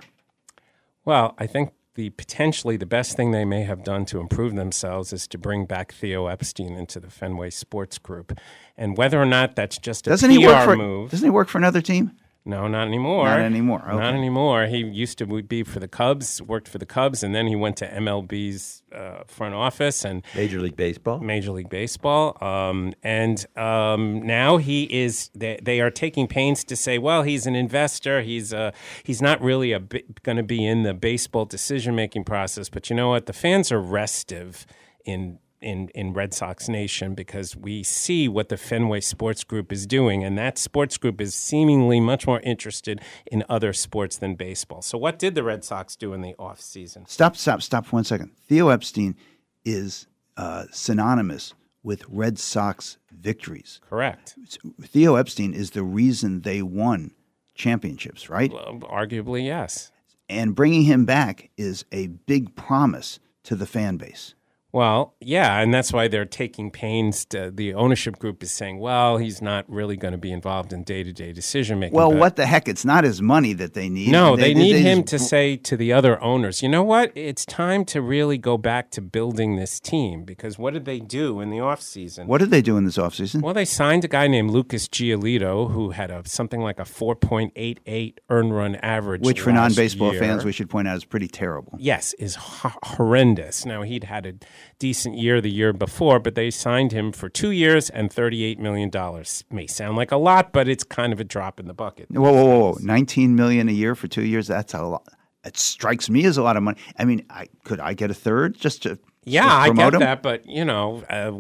Well, 1.04 1.36
I 1.38 1.48
think 1.48 1.74
the 1.95 2.10
potentially 2.12 2.75
the 2.78 2.86
best 2.86 3.16
thing 3.16 3.31
they 3.31 3.45
may 3.45 3.63
have 3.63 3.84
done 3.84 4.06
to 4.06 4.19
improve 4.19 4.56
themselves 4.56 5.13
is 5.13 5.28
to 5.28 5.38
bring 5.38 5.66
back 5.66 5.92
Theo 5.94 6.28
Epstein 6.28 6.74
into 6.75 7.00
the 7.00 7.10
Fenway 7.10 7.50
Sports 7.51 7.98
Group, 7.98 8.38
and 8.78 8.98
whether 8.98 9.22
or 9.22 9.25
not 9.25 9.56
that's 9.56 9.78
just 9.78 10.07
a 10.07 10.10
Doesn't 10.10 10.30
PR 10.31 10.40
he 10.40 10.45
work 10.48 10.66
for? 10.66 10.75
move. 10.75 11.12
Doesn't 11.12 11.25
he 11.25 11.30
work 11.30 11.50
for 11.50 11.57
another 11.60 11.81
team? 11.81 12.12
No, 12.45 12.68
not 12.68 12.88
anymore. 12.88 13.25
Not 13.25 13.40
anymore, 13.40 13.81
okay. 13.88 13.95
Not 13.95 14.13
anymore. 14.16 14.66
He 14.66 14.80
used 14.80 15.18
to 15.19 15.25
be 15.25 15.63
for 15.63 15.80
the 15.80 15.88
Cubs, 15.88 16.42
worked 16.42 16.68
for 16.68 16.78
the 16.78 16.86
Cubs, 16.86 17.24
and 17.24 17.34
then 17.34 17.48
he 17.48 17.56
went 17.56 17.78
to 17.78 17.88
MLB's 17.88 18.84
uh, 18.94 19.24
front 19.28 19.56
office 19.56 20.04
and 20.04 20.24
Major 20.36 20.60
League 20.60 20.75
Baseball. 20.75 21.19
Major 21.19 21.51
League 21.51 21.69
Baseball. 21.69 22.38
Um, 22.44 22.94
and 23.01 23.45
um, 23.57 24.22
now 24.24 24.57
he 24.57 24.84
is. 24.84 25.30
They, 25.34 25.57
they 25.62 25.80
are 25.80 25.90
taking 25.90 26.28
pains 26.28 26.66
to 26.66 26.75
say, 26.75 26.98
well, 26.98 27.24
he's 27.24 27.48
an 27.48 27.56
investor. 27.56 28.22
He's 28.22 28.54
uh, 28.54 28.72
he's 29.04 29.22
not 29.22 29.42
really 29.42 29.72
a 29.72 29.80
going 29.80 30.38
to 30.38 30.44
be 30.44 30.66
in 30.66 30.84
the 30.84 30.94
baseball 30.94 31.45
decision 31.45 31.95
making 31.95 32.25
process. 32.25 32.68
But 32.68 32.90
you 32.90 32.95
know 32.95 33.10
what? 33.10 33.25
The 33.25 33.34
fans 33.34 33.72
are 33.72 33.81
restive 33.81 34.66
in. 35.06 35.40
In, 35.63 35.88
in 35.95 36.13
Red 36.13 36.33
Sox 36.33 36.68
Nation 36.68 37.15
because 37.15 37.56
we 37.56 37.83
see 37.83 38.27
what 38.27 38.50
the 38.50 38.57
Fenway 38.57 39.00
Sports 39.00 39.44
Group 39.44 39.71
is 39.71 39.88
doing, 39.88 40.24
and 40.24 40.38
that 40.38 40.57
sports 40.57 40.98
group 40.98 41.21
is 41.21 41.33
seemingly 41.33 42.00
much 42.00 42.27
more 42.27 42.42
interested 42.42 43.01
in 43.25 43.44
other 43.48 43.71
sports 43.71 44.18
than 44.18 44.36
baseball. 44.36 44.81
So, 44.81 44.98
what 44.98 45.18
did 45.18 45.36
the 45.36 45.44
Red 45.44 45.63
Sox 45.63 45.95
do 45.95 46.13
in 46.13 46.21
the 46.21 46.36
offseason? 46.38 47.10
Stop, 47.10 47.38
stop, 47.38 47.62
stop 47.62 47.86
for 47.86 47.95
one 47.95 48.04
second. 48.04 48.31
Theo 48.48 48.69
Epstein 48.69 49.15
is 49.63 50.07
uh, 50.36 50.65
synonymous 50.71 51.54
with 51.83 52.04
Red 52.07 52.39
Sox 52.39 52.98
victories. 53.12 53.80
Correct. 53.89 54.36
Theo 54.81 55.16
Epstein 55.16 55.54
is 55.54 55.71
the 55.71 55.83
reason 55.83 56.42
they 56.42 56.62
won 56.62 57.12
championships, 57.56 58.30
right? 58.30 58.51
Well, 58.51 58.80
arguably, 58.83 59.45
yes. 59.45 59.92
And 60.30 60.56
bringing 60.56 60.83
him 60.83 61.06
back 61.06 61.50
is 61.57 61.86
a 61.92 62.07
big 62.07 62.56
promise 62.56 63.19
to 63.44 63.56
the 63.56 63.66
fan 63.66 63.98
base. 63.98 64.33
Well, 64.73 65.13
yeah, 65.21 65.59
and 65.59 65.71
that's 65.71 65.93
why 65.93 66.07
they're 66.07 66.25
taking 66.25 66.71
pains. 66.71 67.25
To, 67.25 67.51
the 67.51 67.75
ownership 67.75 68.17
group 68.17 68.41
is 68.41 68.51
saying, 68.51 68.79
well, 68.79 69.17
he's 69.17 69.39
not 69.39 69.69
really 69.69 69.95
going 69.95 70.13
to 70.13 70.17
be 70.17 70.31
involved 70.31 70.73
in 70.73 70.83
day 70.83 71.03
to 71.03 71.13
day 71.13 71.31
decision 71.31 71.79
making. 71.79 71.95
Well, 71.95 72.11
what 72.11 72.37
the 72.37 72.47
heck? 72.47 72.67
It's 72.67 72.83
not 72.83 73.03
his 73.03 73.21
money 73.21 73.53
that 73.53 73.75
they 73.75 73.87
need. 73.87 74.11
No, 74.11 74.35
they, 74.35 74.55
need 74.55 74.77
him 74.77 75.01
just- 75.01 75.09
to 75.09 75.19
say 75.19 75.57
to 75.57 75.77
the 75.77 75.93
other 75.93 76.19
owners, 76.23 76.63
you 76.63 76.69
know 76.69 76.81
what? 76.81 77.11
It's 77.13 77.45
time 77.45 77.85
to 77.85 78.01
really 78.01 78.39
go 78.39 78.57
back 78.57 78.89
to 78.92 79.01
building 79.01 79.57
this 79.57 79.80
team 79.80 80.23
because 80.23 80.57
what 80.57 80.73
did 80.73 80.85
they 80.85 80.99
do 80.99 81.39
in 81.39 81.51
the 81.51 81.57
offseason? 81.57 82.25
What 82.25 82.39
did 82.39 82.49
they 82.49 82.63
do 82.63 82.75
in 82.75 82.85
this 82.85 82.97
offseason? 82.97 83.44
Well, 83.44 83.53
they 83.53 83.65
signed 83.65 84.03
a 84.03 84.07
guy 84.07 84.27
named 84.27 84.49
Lucas 84.49 84.87
Giolito 84.87 85.71
who 85.71 85.92
had 85.92 86.09
a 86.09 86.27
something 86.27 86.61
like 86.61 86.80
a 86.80 86.83
4.88 86.83 88.18
earn 88.30 88.51
run 88.51 88.75
average. 88.77 89.21
Which, 89.23 89.42
for 89.42 89.51
non-baseball 89.51 90.13
year. 90.13 90.19
fans, 90.19 90.44
we 90.44 90.51
should 90.51 90.69
point 90.69 90.87
out 90.87 90.97
is 90.97 91.06
pretty 91.06 91.27
terrible. 91.27 91.77
yes, 91.80 92.13
is 92.13 92.35
ho- 92.35 92.71
horrendous. 92.83 93.65
Now 93.68 93.83
he'd 93.83 94.06
had 94.06 94.25
a 94.25 94.33
decent 94.79 95.17
year 95.17 95.41
the 95.41 95.51
year 95.51 95.73
before, 95.73 96.19
but 96.19 96.35
they 96.35 96.51
signed 96.51 96.91
him 96.91 97.11
for 97.11 97.29
two 97.29 97.51
years 97.51 97.89
and 97.89 98.11
thirty-eight 98.11 98.59
million 98.59 98.89
dollars. 98.89 99.43
May 99.51 99.67
sound 99.67 99.97
like 99.97 100.11
a 100.11 100.17
lot, 100.17 100.53
but 100.53 100.67
it's 100.67 100.83
kind 100.83 101.13
of 101.13 101.19
a 101.19 101.23
drop 101.23 101.59
in 101.59 101.67
the 101.67 101.73
bucket. 101.73 102.09
Whoa, 102.11 102.31
whoa, 102.31 102.45
whoa, 102.45 102.59
whoa! 102.59 102.77
Nineteen 102.81 103.35
million 103.35 103.69
a 103.69 103.73
year 103.73 103.95
for 103.95 104.07
two 104.07 104.25
years—that's 104.25 104.73
a 104.73 104.81
lot. 104.83 105.07
It 105.45 105.57
strikes 105.57 106.09
me 106.09 106.25
as 106.25 106.37
a 106.37 106.43
lot 106.43 106.55
of 106.55 106.63
money. 106.63 106.79
I 106.97 107.05
mean, 107.05 107.25
I 107.29 107.47
could 107.63 107.79
I 107.79 107.93
get 107.93 108.09
a 108.11 108.13
third 108.13 108.57
just 108.57 108.83
to 108.83 108.97
Yeah, 109.25 109.47
I 109.47 109.69
get 109.71 109.94
him? 109.94 109.99
that, 110.01 110.21
but 110.21 110.45
you 110.45 110.65
know, 110.65 111.03
uh, 111.09 111.31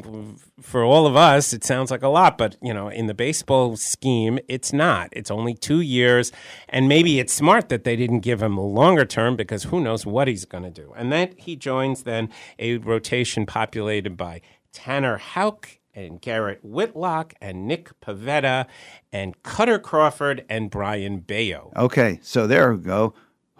for 0.61 0.83
all 0.83 1.05
of 1.05 1.15
us, 1.15 1.53
it 1.53 1.63
sounds 1.63 1.91
like 1.91 2.03
a 2.03 2.07
lot. 2.07 2.37
But 2.37 2.55
you 2.61 2.73
know, 2.73 2.87
in 2.87 3.07
the 3.07 3.13
baseball 3.13 3.75
scheme, 3.75 4.39
it's 4.47 4.71
not. 4.71 5.09
It's 5.11 5.31
only 5.31 5.53
two 5.53 5.81
years, 5.81 6.31
and 6.69 6.87
maybe 6.87 7.19
it's 7.19 7.33
smart 7.33 7.69
that 7.69 7.83
they 7.83 7.95
didn't 7.95 8.21
give 8.21 8.41
him 8.41 8.57
a 8.57 8.65
longer 8.65 9.05
term 9.05 9.35
because 9.35 9.63
who 9.63 9.81
knows 9.81 10.05
what 10.05 10.27
he's 10.27 10.45
going 10.45 10.63
to 10.63 10.71
do. 10.71 10.93
And 10.95 11.11
then 11.11 11.33
he 11.37 11.55
joins 11.55 12.03
then 12.03 12.29
a 12.59 12.77
rotation 12.77 13.45
populated 13.45 14.15
by 14.17 14.41
Tanner 14.71 15.17
Houck. 15.17 15.79
And 15.95 16.19
Garrett 16.19 16.57
Whitlock 16.63 17.35
and 17.39 17.67
Nick 17.67 17.91
Pivetta 18.01 18.65
and 19.11 19.43
Kutter 19.43 19.79
Crawford 19.79 20.43
and 20.49 20.71
Brayan 20.71 21.19
Bello. 21.19 21.71
Okay, 21.75 22.19
so 22.23 22.47
there 22.47 22.73
we 22.73 22.81
go. 22.81 23.13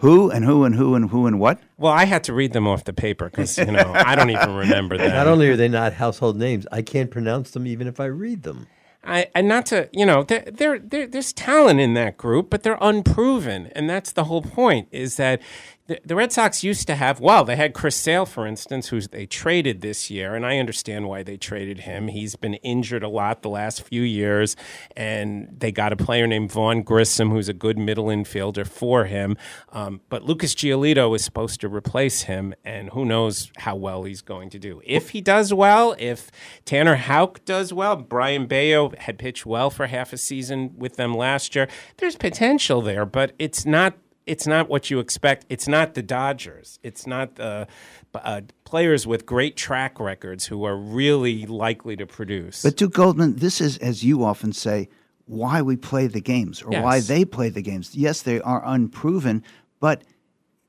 Who 0.03 0.29
and 0.29 0.43
who 0.43 0.65
and 0.65 0.75
who 0.75 0.95
and 0.95 1.09
who 1.09 1.27
and 1.27 1.39
what? 1.39 1.61
Well, 1.77 1.93
I 1.93 2.03
had 2.03 2.25
to 2.25 2.33
read 2.33 2.51
them 2.51 2.67
off 2.67 2.83
the 2.83 2.91
paper 2.91 3.29
because 3.29 3.57
you 3.57 3.71
know 3.71 3.93
I 3.95 4.15
don't 4.15 4.29
even 4.29 4.53
remember 4.53 4.97
them. 4.99 5.11
Not 5.11 5.27
only 5.27 5.47
are 5.47 5.55
they 5.55 5.69
not 5.69 5.93
household 5.93 6.35
names, 6.35 6.67
I 6.73 6.81
can't 6.81 7.09
pronounce 7.09 7.51
them 7.51 7.65
even 7.65 7.87
if 7.87 8.01
I 8.01 8.07
read 8.07 8.43
them. 8.43 8.67
I, 9.05 9.27
and 9.33 9.47
not 9.47 9.65
to, 9.67 9.89
you 9.93 10.05
know, 10.05 10.23
there, 10.23 10.43
there, 10.45 10.79
there, 10.79 11.07
there's 11.07 11.31
talent 11.33 11.79
in 11.79 11.93
that 11.93 12.17
group, 12.17 12.49
but 12.49 12.63
they're 12.63 12.77
unproven, 12.79 13.67
and 13.75 13.89
that's 13.89 14.11
the 14.11 14.25
whole 14.25 14.41
point. 14.41 14.89
Is 14.91 15.15
that 15.17 15.41
the, 15.87 15.99
the 16.05 16.15
Red 16.15 16.31
Sox 16.31 16.63
used 16.63 16.87
to 16.87 16.95
have, 16.95 17.19
well, 17.19 17.43
they 17.43 17.57
had 17.57 17.73
Chris 17.73 17.97
Sale, 17.97 18.25
for 18.25 18.47
instance, 18.47 18.87
who 18.87 19.01
they 19.01 19.25
traded 19.25 19.81
this 19.81 20.09
year, 20.09 20.33
and 20.33 20.45
I 20.45 20.57
understand 20.57 21.09
why 21.09 21.23
they 21.23 21.35
traded 21.35 21.81
him. 21.81 22.07
He's 22.07 22.37
been 22.37 22.53
injured 22.55 23.03
a 23.03 23.09
lot 23.09 23.41
the 23.41 23.49
last 23.49 23.81
few 23.81 24.01
years, 24.01 24.55
and 24.95 25.49
they 25.51 25.73
got 25.73 25.91
a 25.91 25.97
player 25.97 26.25
named 26.25 26.53
Vaughn 26.53 26.83
Grissom, 26.83 27.31
who's 27.31 27.49
a 27.49 27.53
good 27.53 27.77
middle 27.77 28.05
infielder 28.05 28.65
for 28.65 29.05
him. 29.05 29.35
Um, 29.73 29.99
but 30.07 30.23
Lucas 30.23 30.55
Giolito 30.55 31.13
is 31.15 31.25
supposed 31.25 31.59
to 31.61 31.67
replace 31.67 32.23
him, 32.23 32.53
and 32.63 32.89
who 32.91 33.03
knows 33.03 33.51
how 33.57 33.75
well 33.75 34.03
he's 34.03 34.21
going 34.21 34.49
to 34.51 34.59
do. 34.59 34.81
If 34.85 35.09
he 35.09 35.19
does 35.19 35.53
well, 35.53 35.95
if 35.99 36.31
Tanner 36.63 36.95
Houck 36.95 37.43
does 37.43 37.73
well, 37.73 37.97
Brayan 37.97 38.47
Bello 38.47 38.93
had 38.99 39.19
pitched 39.19 39.45
well 39.45 39.69
for 39.69 39.87
half 39.87 40.13
a 40.13 40.17
season 40.17 40.75
with 40.77 40.95
them 40.95 41.13
last 41.13 41.55
year, 41.55 41.67
there's 41.97 42.15
potential 42.15 42.81
there, 42.81 43.05
but 43.05 43.33
it's 43.37 43.65
not 43.65 43.95
it's 44.25 44.47
not 44.47 44.69
what 44.69 44.89
you 44.89 44.99
expect. 44.99 45.45
It's 45.49 45.67
not 45.67 45.93
the 45.93 46.01
Dodgers. 46.01 46.79
It's 46.83 47.05
not 47.05 47.35
the 47.35 47.67
uh, 48.15 48.41
players 48.63 49.05
with 49.05 49.25
great 49.25 49.55
track 49.55 49.99
records 49.99 50.45
who 50.45 50.63
are 50.63 50.77
really 50.77 51.45
likely 51.45 51.95
to 51.97 52.05
produce. 52.05 52.61
But 52.63 52.77
Duke 52.77 52.93
Goldman, 52.93 53.35
this 53.37 53.59
is, 53.59 53.77
as 53.79 54.03
you 54.03 54.23
often 54.23 54.53
say, 54.53 54.89
why 55.25 55.61
we 55.61 55.75
play 55.75 56.07
the 56.07 56.21
games 56.21 56.61
or 56.61 56.71
Yes. 56.71 56.83
why 56.83 56.99
they 56.99 57.25
play 57.25 57.49
the 57.49 57.61
games. 57.61 57.95
Yes, 57.95 58.21
they 58.21 58.41
are 58.41 58.61
unproven, 58.65 59.43
but 59.79 60.03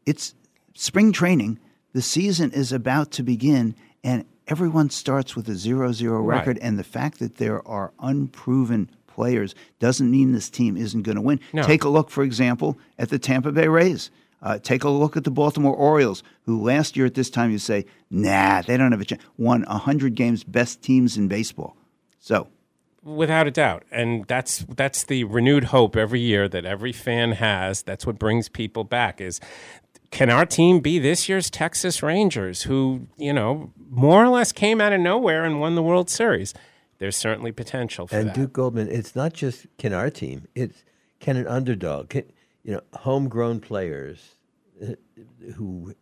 it's 0.07 0.35
spring 0.75 1.13
training. 1.13 1.59
The 1.93 2.03
season 2.03 2.51
is 2.53 2.73
about 2.73 3.11
to 3.13 3.23
begin, 3.23 3.75
and 4.03 4.25
everyone 4.49 4.91
starts 4.91 5.35
with 5.37 5.49
a 5.49 5.55
zero-zero 5.55 6.21
Right. 6.21 6.39
record. 6.39 6.59
And 6.59 6.79
the 6.79 6.85
fact 6.85 7.19
that 7.21 7.37
there 7.37 7.67
are 7.67 7.93
unproven 8.01 8.91
players 9.15 9.55
doesn't 9.79 10.11
mean 10.11 10.33
this 10.33 10.51
team 10.51 10.77
isn't 10.77 11.03
going 11.03 11.17
to 11.17 11.23
win. 11.23 11.41
No. 11.53 11.63
Take 11.63 11.85
a 11.85 11.89
look, 11.89 12.11
for 12.11 12.23
example, 12.25 12.79
at 12.99 13.09
the 13.09 13.19
Tampa 13.19 13.53
Bay 13.53 13.69
Rays. 13.69 14.11
Uh, 14.43 14.59
take 14.59 14.85
a 14.85 14.91
look 14.91 15.17
at 15.17 15.25
the 15.25 15.31
Baltimore 15.31 15.75
Orioles, 15.75 16.23
who 16.43 16.61
last 16.61 16.97
year 16.97 17.07
at 17.07 17.15
this 17.15 17.31
time 17.31 17.51
you 17.51 17.59
say, 17.59 17.87
nah, 18.11 18.61
they 18.61 18.77
don't 18.77 18.93
have 18.93 19.01
a 19.01 19.05
chance. 19.05 19.23
Won 19.39 19.63
100 19.63 20.15
games, 20.15 20.45
best 20.45 20.83
teams 20.83 21.17
in 21.17 21.29
baseball. 21.29 21.77
So, 22.21 22.49
Without 23.03 23.47
a 23.47 23.51
doubt, 23.51 23.85
and 23.91 24.25
that's 24.29 24.61
that's 24.61 25.05
the 25.05 25.25
renewed 25.25 25.65
hope 25.65 25.95
every 25.95 26.21
year 26.21 26.49
that 26.49 26.65
every 26.65 26.93
fan 26.93 27.33
has. 27.33 27.83
That's 27.83 28.07
what 28.07 28.19
brings 28.19 28.49
people 28.49 28.83
back. 28.83 29.21
Is 29.21 29.41
can 30.11 30.31
our 30.31 30.47
team 30.47 30.81
be 30.81 30.99
this 30.99 31.29
year's 31.29 31.51
Texas 31.51 32.03
Rangers, 32.03 32.63
who 32.63 33.07
you 33.19 33.35
know 33.35 33.73
more 33.91 34.25
or 34.25 34.29
less 34.29 34.53
came 34.53 34.81
out 34.81 34.95
of 34.95 35.03
nowhere 35.03 35.45
and 35.45 35.61
won 35.61 35.75
the 35.75 35.83
World 35.83 36.09
Series? 36.09 36.55
There's 37.05 37.17
certainly 37.17 37.53
potential 37.53 38.07
for 38.07 38.17
And 38.17 38.31
that. 38.31 38.35
Duke 38.35 38.55
Goldman, 38.55 38.89
it's 38.89 39.15
not 39.15 39.35
just 39.35 39.67
can 39.77 39.93
our 39.93 40.09
team; 40.09 40.49
it's 40.55 40.85
can 41.21 41.37
an 41.37 41.47
underdog, 41.47 42.09
can, 42.09 42.25
you 42.63 42.73
know, 42.73 42.81
homegrown 42.95 43.61
players 43.61 44.37
uh, 44.83 44.95
who 45.55 45.95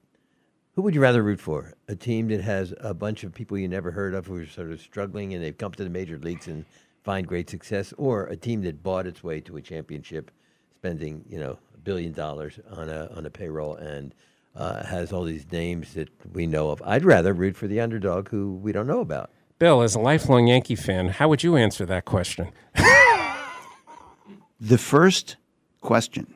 who 0.77 0.83
would 0.83 0.95
you 0.95 1.01
rather 1.01 1.25
root 1.25 1.41
for? 1.41 1.75
A 1.89 1.97
team 1.97 2.29
that 2.29 2.43
has 2.43 2.73
a 2.79 2.95
bunch 2.95 3.25
of 3.25 3.35
people 3.35 3.59
you 3.59 3.67
never 3.67 3.91
heard 3.91 4.15
of 4.15 4.29
who 4.29 4.37
are 4.37 4.47
sort 4.47 4.71
of 4.71 4.81
struggling 4.81 5.35
and 5.35 5.43
they've 5.43 5.59
come 5.59 5.73
to 5.73 5.83
the 5.83 5.91
major 5.91 6.19
leagues 6.19 6.47
and 6.47 6.65
find 7.03 7.27
great 7.27 7.51
success, 7.51 7.93
or 7.99 8.27
a 8.27 8.37
team 8.37 8.63
that 8.63 8.85
bought 8.85 9.09
its 9.09 9.25
way 9.25 9.41
to 9.41 9.57
a 9.57 9.61
championship, 9.61 10.31
spending 10.77 11.25
you 11.29 11.41
know 11.41 11.59
a 11.75 11.79
billion 11.79 12.13
dollars 12.13 12.61
on 12.71 12.89
a 12.89 13.11
on 13.17 13.27
a 13.27 13.31
payroll 13.31 13.75
and 13.75 14.15
uh, 14.55 14.85
has 14.87 15.13
all 15.13 15.25
these 15.25 15.51
names 15.51 15.95
that 15.95 16.11
we 16.33 16.47
know 16.47 16.71
of. 16.71 16.81
I'd 16.87 17.05
rather 17.05 17.33
root 17.33 17.57
for 17.57 17.67
the 17.67 17.81
underdog 17.81 18.29
who 18.29 18.55
we 18.55 18.71
don't 18.71 18.87
know 18.87 19.01
about. 19.01 19.33
Bill, 19.63 19.81
as 19.83 19.95
a 19.95 20.01
lifelong 20.01 20.49
Yankee 20.49 20.75
fan, 20.75 21.07
how 21.07 21.29
would 21.29 21.45
you 21.45 21.55
answer 21.55 21.87
that 21.87 22.05
question? 22.05 22.49
the 24.61 24.77
first 24.77 25.37
question 25.81 26.35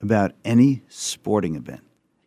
about 0.00 0.30
any 0.44 0.82
sporting 0.86 1.56
event 1.56 1.80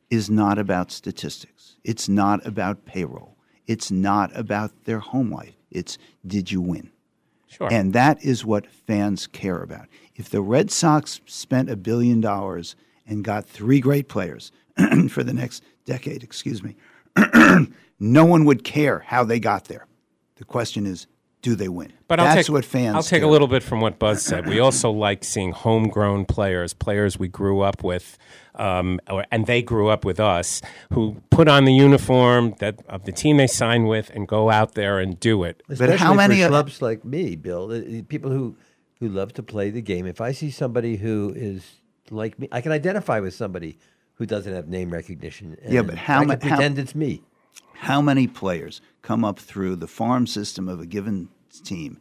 is 0.10 0.30
not 0.30 0.60
about 0.60 0.92
statistics. 0.92 1.78
It's 1.86 2.10
not 2.10 2.46
about 2.46 2.84
payroll. 2.84 3.38
It's 3.66 3.92
not 3.92 4.30
about 4.38 4.84
their 4.84 5.00
home 5.00 5.32
life. 5.32 5.56
It's 5.72 5.98
did 6.28 6.52
you 6.52 6.60
win? 6.60 6.92
Sure. 7.48 7.72
And 7.72 7.94
that 7.94 8.22
is 8.22 8.44
what 8.44 8.68
fans 8.68 9.28
care 9.28 9.64
about. 9.64 9.88
If 10.16 10.30
the 10.30 10.42
Red 10.42 10.70
Sox 10.70 11.22
spent 11.26 11.70
a 11.70 11.78
billion 11.78 12.20
dollars 12.20 12.76
and 13.08 13.24
got 13.24 13.48
three 13.48 13.80
great 13.80 14.10
players 14.10 14.52
for 15.10 15.24
the 15.24 15.34
next 15.34 15.64
decade, 15.86 16.24
excuse 16.24 16.62
me, 16.62 16.76
no 18.02 18.26
one 18.26 18.44
would 18.44 18.66
care 18.66 19.00
how 19.00 19.24
they 19.24 19.40
got 19.40 19.70
there. 19.70 19.88
The 20.42 20.46
question 20.46 20.88
is, 20.88 21.06
do 21.44 21.54
they 21.54 21.70
win? 21.70 21.94
But 22.08 22.20
I'll 22.20 22.26
That's 22.34 22.48
take, 22.48 22.54
what 22.54 22.66
fans. 22.66 22.96
I'll 22.96 23.04
take 23.04 23.20
care 23.22 23.30
a 23.30 23.32
little 23.32 23.48
bit 23.48 23.62
from 23.62 23.80
what 23.80 24.00
Buzz 24.00 24.24
said. 24.24 24.48
We 24.48 24.60
also 24.60 24.90
like 24.90 25.24
seeing 25.24 25.52
homegrown 25.52 26.26
players, 26.26 26.74
players 26.74 27.20
we 27.20 27.28
grew 27.28 27.62
up 27.62 27.84
with, 27.84 28.18
um, 28.56 29.00
or, 29.08 29.24
and 29.32 29.46
they 29.46 29.62
grew 29.62 29.90
up 29.90 30.04
with 30.04 30.20
us, 30.20 30.60
who 30.94 31.22
put 31.30 31.48
on 31.48 31.66
the 31.66 31.74
uniform 31.76 32.56
that 32.58 32.80
of 32.90 33.06
the 33.06 33.12
team 33.12 33.38
they 33.38 33.46
signed 33.46 33.88
with 33.88 34.10
and 34.16 34.28
go 34.28 34.50
out 34.50 34.74
there 34.74 34.98
and 34.98 35.20
do 35.20 35.44
it. 35.44 35.62
Especially 35.70 35.98
how 35.98 36.16
many 36.16 36.40
for 36.40 36.46
of- 36.46 36.50
clubs 36.50 36.82
like 36.82 37.06
me, 37.06 37.36
Bill, 37.36 37.68
the- 37.68 37.82
the 37.82 38.02
people 38.02 38.32
who 38.32 38.56
who 39.00 39.08
love 39.08 39.32
to 39.34 39.44
play 39.44 39.70
the 39.70 39.82
game. 39.82 40.08
If 40.08 40.22
I 40.22 40.32
see 40.32 40.50
somebody 40.50 40.96
who 40.98 41.34
is 41.36 41.82
like 42.10 42.40
me, 42.40 42.48
I 42.52 42.62
can 42.62 42.72
identify 42.72 43.20
with 43.20 43.36
somebody 43.36 43.78
who 44.16 44.26
doesn't 44.26 44.54
have 44.54 44.68
name 44.68 44.90
recognition. 44.92 45.56
Yeah, 45.68 45.84
but 45.84 45.98
how 45.98 46.22
I 46.22 46.26
ma- 46.26 46.36
can 46.36 46.50
how- 46.50 46.56
pretend 46.56 46.80
it's 46.80 46.96
me? 46.96 47.22
How 47.74 48.02
many 48.02 48.28
players 48.28 48.82
come 49.02 49.26
up 49.26 49.40
through 49.40 49.76
the 49.78 49.88
farm 49.88 50.28
system 50.28 50.68
of 50.70 50.80
a 50.80 50.86
given 50.86 51.30
team, 51.64 52.00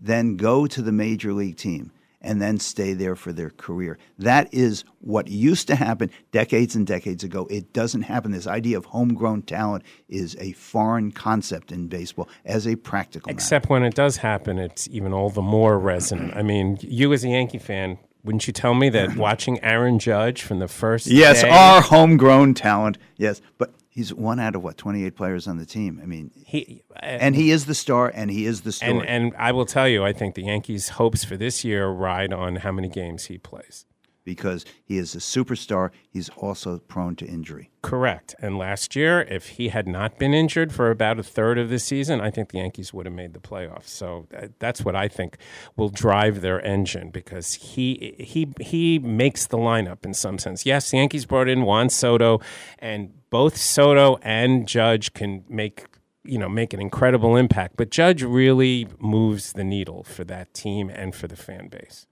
then 0.00 0.36
go 0.36 0.66
to 0.66 0.82
the 0.82 0.92
major 0.92 1.32
league 1.32 1.56
team, 1.56 1.90
and 2.22 2.40
then 2.40 2.58
stay 2.58 2.92
there 2.92 3.16
for 3.16 3.32
their 3.32 3.50
career? 3.50 3.98
That 4.18 4.52
is 4.52 4.84
what 5.00 5.28
used 5.28 5.66
to 5.68 5.74
happen 5.74 6.10
decades 6.32 6.76
and 6.76 6.86
decades 6.86 7.24
ago. 7.24 7.46
It 7.50 7.72
doesn't 7.72 8.02
happen. 8.02 8.30
This 8.30 8.46
idea 8.46 8.76
of 8.76 8.84
homegrown 8.84 9.42
talent 9.42 9.84
is 10.08 10.36
a 10.38 10.52
foreign 10.52 11.12
concept 11.12 11.72
in 11.72 11.88
baseball 11.88 12.28
as 12.44 12.66
a 12.66 12.76
practical 12.76 13.28
matter. 13.30 13.36
Except 13.36 13.68
when 13.70 13.82
it 13.82 13.94
does 13.94 14.18
happen, 14.18 14.58
it's 14.58 14.86
even 14.90 15.12
all 15.12 15.30
the 15.30 15.42
more 15.42 15.78
resonant. 15.78 16.36
I 16.36 16.42
mean, 16.42 16.78
you 16.82 17.12
as 17.12 17.24
a 17.24 17.28
Yankee 17.30 17.58
fan, 17.58 17.98
wouldn't 18.22 18.46
you 18.46 18.52
tell 18.52 18.74
me 18.74 18.90
that 18.90 19.16
watching 19.16 19.58
Aaron 19.64 19.98
Judge 19.98 20.42
from 20.42 20.58
the 20.58 20.68
first 20.68 21.06
Yes, 21.06 21.40
day, 21.42 21.48
our 21.48 21.80
homegrown 21.80 22.52
talent. 22.54 22.98
Yes, 23.16 23.40
but 23.56 23.72
he's 23.90 24.14
one 24.14 24.40
out 24.40 24.54
of 24.54 24.62
what 24.62 24.78
twenty 24.78 25.04
eight 25.04 25.16
players 25.16 25.46
on 25.46 25.58
the 25.58 25.66
team. 25.66 26.00
I 26.02 26.06
mean, 26.06 26.30
he 26.34 26.82
uh, 26.94 27.00
and 27.04 27.36
he 27.36 27.50
is 27.50 27.66
the 27.66 27.74
star, 27.74 28.10
and 28.14 28.30
he 28.30 28.46
is 28.46 28.62
the 28.62 28.72
story. 28.72 28.92
and 28.92 29.06
and 29.06 29.34
I 29.36 29.52
will 29.52 29.66
tell 29.66 29.88
you, 29.88 30.04
I 30.04 30.14
think 30.14 30.34
the 30.36 30.44
Yankees' 30.44 30.90
hopes 30.90 31.24
for 31.24 31.36
this 31.36 31.64
year 31.64 31.88
ride 31.88 32.32
on 32.32 32.56
how 32.56 32.72
many 32.72 32.88
games 32.88 33.26
he 33.26 33.36
plays. 33.36 33.84
Because 34.24 34.64
he 34.84 34.98
is 34.98 35.14
a 35.14 35.18
superstar. 35.18 35.90
He's 36.08 36.28
also 36.30 36.78
prone 36.78 37.16
to 37.16 37.26
injury. 37.26 37.70
Correct. 37.82 38.34
And 38.40 38.58
last 38.58 38.94
year, 38.94 39.22
if 39.22 39.50
he 39.50 39.68
had 39.68 39.88
not 39.88 40.18
been 40.18 40.34
injured 40.34 40.72
for 40.72 40.90
about 40.90 41.18
a 41.18 41.22
third 41.22 41.58
of 41.58 41.70
the 41.70 41.78
season, 41.78 42.20
I 42.20 42.30
think 42.30 42.50
the 42.50 42.58
Yankees 42.58 42.92
would 42.92 43.06
have 43.06 43.14
made 43.14 43.32
the 43.32 43.40
playoffs. 43.40 43.88
So 43.88 44.26
uh, 44.36 44.48
that's 44.58 44.84
what 44.84 44.94
I 44.94 45.08
think 45.08 45.38
will 45.76 45.88
drive 45.88 46.42
their 46.42 46.64
engine 46.64 47.10
because 47.10 47.54
he 47.54 48.14
he 48.18 48.52
he 48.60 48.98
makes 48.98 49.46
the 49.46 49.58
lineup 49.58 50.04
in 50.04 50.14
some 50.14 50.38
sense. 50.38 50.66
Yes, 50.66 50.90
the 50.90 50.98
Yankees 50.98 51.24
brought 51.24 51.48
in 51.48 51.62
Juan 51.62 51.88
Soto, 51.88 52.40
and 52.78 53.12
both 53.30 53.56
Soto 53.56 54.18
and 54.22 54.68
Judge 54.68 55.12
can 55.14 55.44
make 55.48 55.86
you 56.24 56.38
know 56.38 56.48
make 56.48 56.74
an 56.74 56.80
incredible 56.80 57.36
impact. 57.36 57.76
But 57.76 57.90
Judge 57.90 58.22
really 58.22 58.86
moves 58.98 59.54
the 59.54 59.64
needle 59.64 60.04
for 60.04 60.24
that 60.24 60.52
team 60.52 60.90
and 60.90 61.14
for 61.14 61.26
the 61.26 61.36
fan 61.36 61.68
base. 61.68 62.06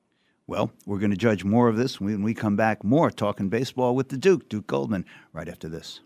Well, 0.49 0.73
we're 0.87 0.99
going 0.99 1.11
to 1.11 1.17
judge 1.17 1.45
more 1.45 1.69
of 1.69 1.77
this 1.77 2.01
when 2.01 2.23
we 2.23 2.33
come 2.33 2.57
back. 2.57 2.83
More 2.83 3.11
talking 3.11 3.51
baseball 3.51 3.95
with 3.95 4.09
the 4.09 4.17
Duke, 4.17 4.49
Duke 4.49 4.67
Goldman, 4.67 5.05
right 5.35 5.47
after 5.47 5.69
this. 5.69 6.01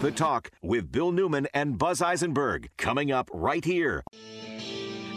The 0.00 0.12
Talk 0.12 0.52
with 0.62 0.92
Bill 0.92 1.10
Newman 1.10 1.48
and 1.54 1.76
Buzz 1.76 2.00
Eisenberg 2.00 2.70
coming 2.76 3.10
up 3.10 3.28
right 3.32 3.64
here. 3.64 4.04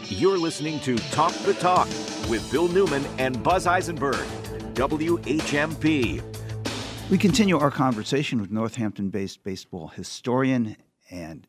You're 0.08 0.38
listening 0.38 0.80
to 0.80 0.96
Talk 1.10 1.32
the 1.44 1.54
Talk 1.54 1.86
with 2.28 2.48
Bill 2.50 2.66
Newman 2.66 3.04
and 3.18 3.40
Buzz 3.44 3.68
Eisenberg, 3.68 4.26
WHMP. 4.74 6.20
We 7.10 7.18
continue 7.18 7.58
our 7.58 7.70
conversation 7.70 8.40
with 8.40 8.50
Northampton 8.50 9.10
based 9.10 9.44
baseball 9.44 9.88
historian 9.88 10.76
and 11.10 11.46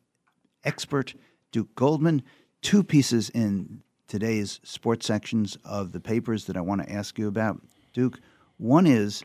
expert 0.62 1.14
Duke 1.50 1.74
Goldman. 1.74 2.22
Two 2.62 2.84
pieces 2.84 3.30
in 3.30 3.82
today's 4.06 4.60
sports 4.62 5.06
sections 5.06 5.58
of 5.64 5.90
the 5.90 6.00
papers 6.00 6.44
that 6.44 6.56
I 6.56 6.60
want 6.60 6.82
to 6.82 6.92
ask 6.92 7.18
you 7.18 7.26
about. 7.26 7.60
Duke, 7.92 8.20
One 8.58 8.86
is 8.86 9.24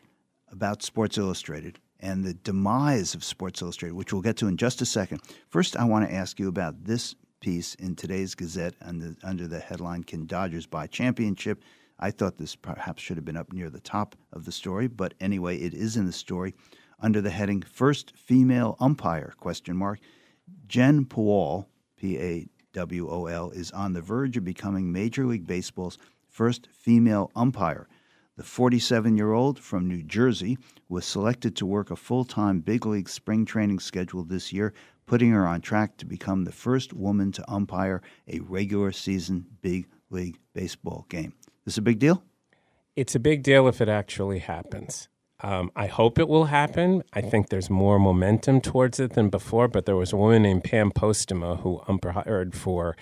about 0.51 0.81
Sports 0.81 1.17
Illustrated 1.17 1.79
and 1.99 2.23
the 2.23 2.33
demise 2.33 3.13
of 3.13 3.23
Sports 3.23 3.61
Illustrated, 3.61 3.95
which 3.95 4.13
we'll 4.13 4.21
get 4.21 4.37
to 4.37 4.47
in 4.47 4.57
just 4.57 4.81
a 4.81 4.85
second. 4.85 5.21
First, 5.49 5.75
I 5.75 5.83
want 5.83 6.07
to 6.07 6.13
ask 6.13 6.39
you 6.39 6.47
about 6.47 6.85
this 6.85 7.15
piece 7.41 7.75
in 7.75 7.95
today's 7.95 8.35
Gazette 8.35 8.75
under, 8.81 9.15
under 9.23 9.47
the 9.47 9.59
headline 9.59 10.03
Can 10.03 10.25
Dodgers 10.25 10.65
Buy 10.65 10.87
Championship? 10.87 11.61
I 11.99 12.11
thought 12.11 12.37
this 12.37 12.55
perhaps 12.55 13.01
should 13.01 13.17
have 13.17 13.25
been 13.25 13.37
up 13.37 13.51
near 13.51 13.69
the 13.69 13.79
top 13.79 14.15
of 14.31 14.45
the 14.45 14.51
story, 14.51 14.87
but 14.87 15.13
anyway, 15.19 15.57
it 15.57 15.73
is 15.73 15.97
in 15.97 16.05
the 16.05 16.11
story 16.11 16.53
under 16.99 17.21
the 17.21 17.29
heading 17.29 17.61
First 17.61 18.13
Female 18.17 18.77
Umpire 18.79 19.33
question 19.37 19.75
mark. 19.75 19.99
Jen 20.67 21.05
Pawol, 21.05 21.65
P 21.97 22.17
A 22.19 22.47
W 22.73 23.09
O 23.09 23.25
L, 23.25 23.51
is 23.51 23.71
on 23.71 23.93
the 23.93 24.01
verge 24.01 24.37
of 24.37 24.43
becoming 24.43 24.91
Major 24.91 25.25
League 25.25 25.47
Baseball's 25.47 25.97
first 26.29 26.69
female 26.71 27.31
umpire. 27.35 27.87
The 28.39 28.45
47 28.45 29.17
year 29.17 29.33
old 29.33 29.59
from 29.59 29.89
New 29.89 30.01
Jersey 30.01 30.57
was 30.87 31.03
selected 31.03 31.57
to 31.57 31.65
work 31.65 31.91
a 31.91 31.97
full 31.97 32.23
time 32.23 32.61
big 32.61 32.85
league 32.85 33.09
spring 33.09 33.43
training 33.43 33.79
schedule 33.79 34.23
this 34.23 34.53
year, 34.53 34.73
putting 35.05 35.31
her 35.31 35.45
on 35.45 35.59
track 35.59 35.97
to 35.97 36.05
become 36.05 36.45
the 36.45 36.53
first 36.53 36.93
woman 36.93 37.33
to 37.33 37.51
umpire 37.51 38.01
a 38.29 38.39
regular 38.39 38.93
season 38.93 39.45
big 39.61 39.89
league 40.09 40.39
baseball 40.53 41.05
game. 41.09 41.33
This 41.65 41.77
a 41.77 41.81
big 41.81 41.99
deal? 41.99 42.23
It's 42.95 43.13
a 43.13 43.19
big 43.19 43.43
deal 43.43 43.67
if 43.67 43.81
it 43.81 43.89
actually 43.89 44.39
happens. 44.39 45.09
Um, 45.41 45.69
I 45.75 45.87
hope 45.87 46.17
it 46.17 46.29
will 46.29 46.45
happen. 46.45 47.03
I 47.11 47.19
think 47.19 47.49
there's 47.49 47.69
more 47.69 47.99
momentum 47.99 48.61
towards 48.61 49.01
it 49.01 49.15
than 49.15 49.27
before, 49.27 49.67
but 49.67 49.85
there 49.85 49.97
was 49.97 50.13
a 50.13 50.17
woman 50.17 50.43
named 50.43 50.63
Pam 50.63 50.91
Postema 50.91 51.59
who 51.59 51.81
umpired 51.89 52.55
for 52.55 52.95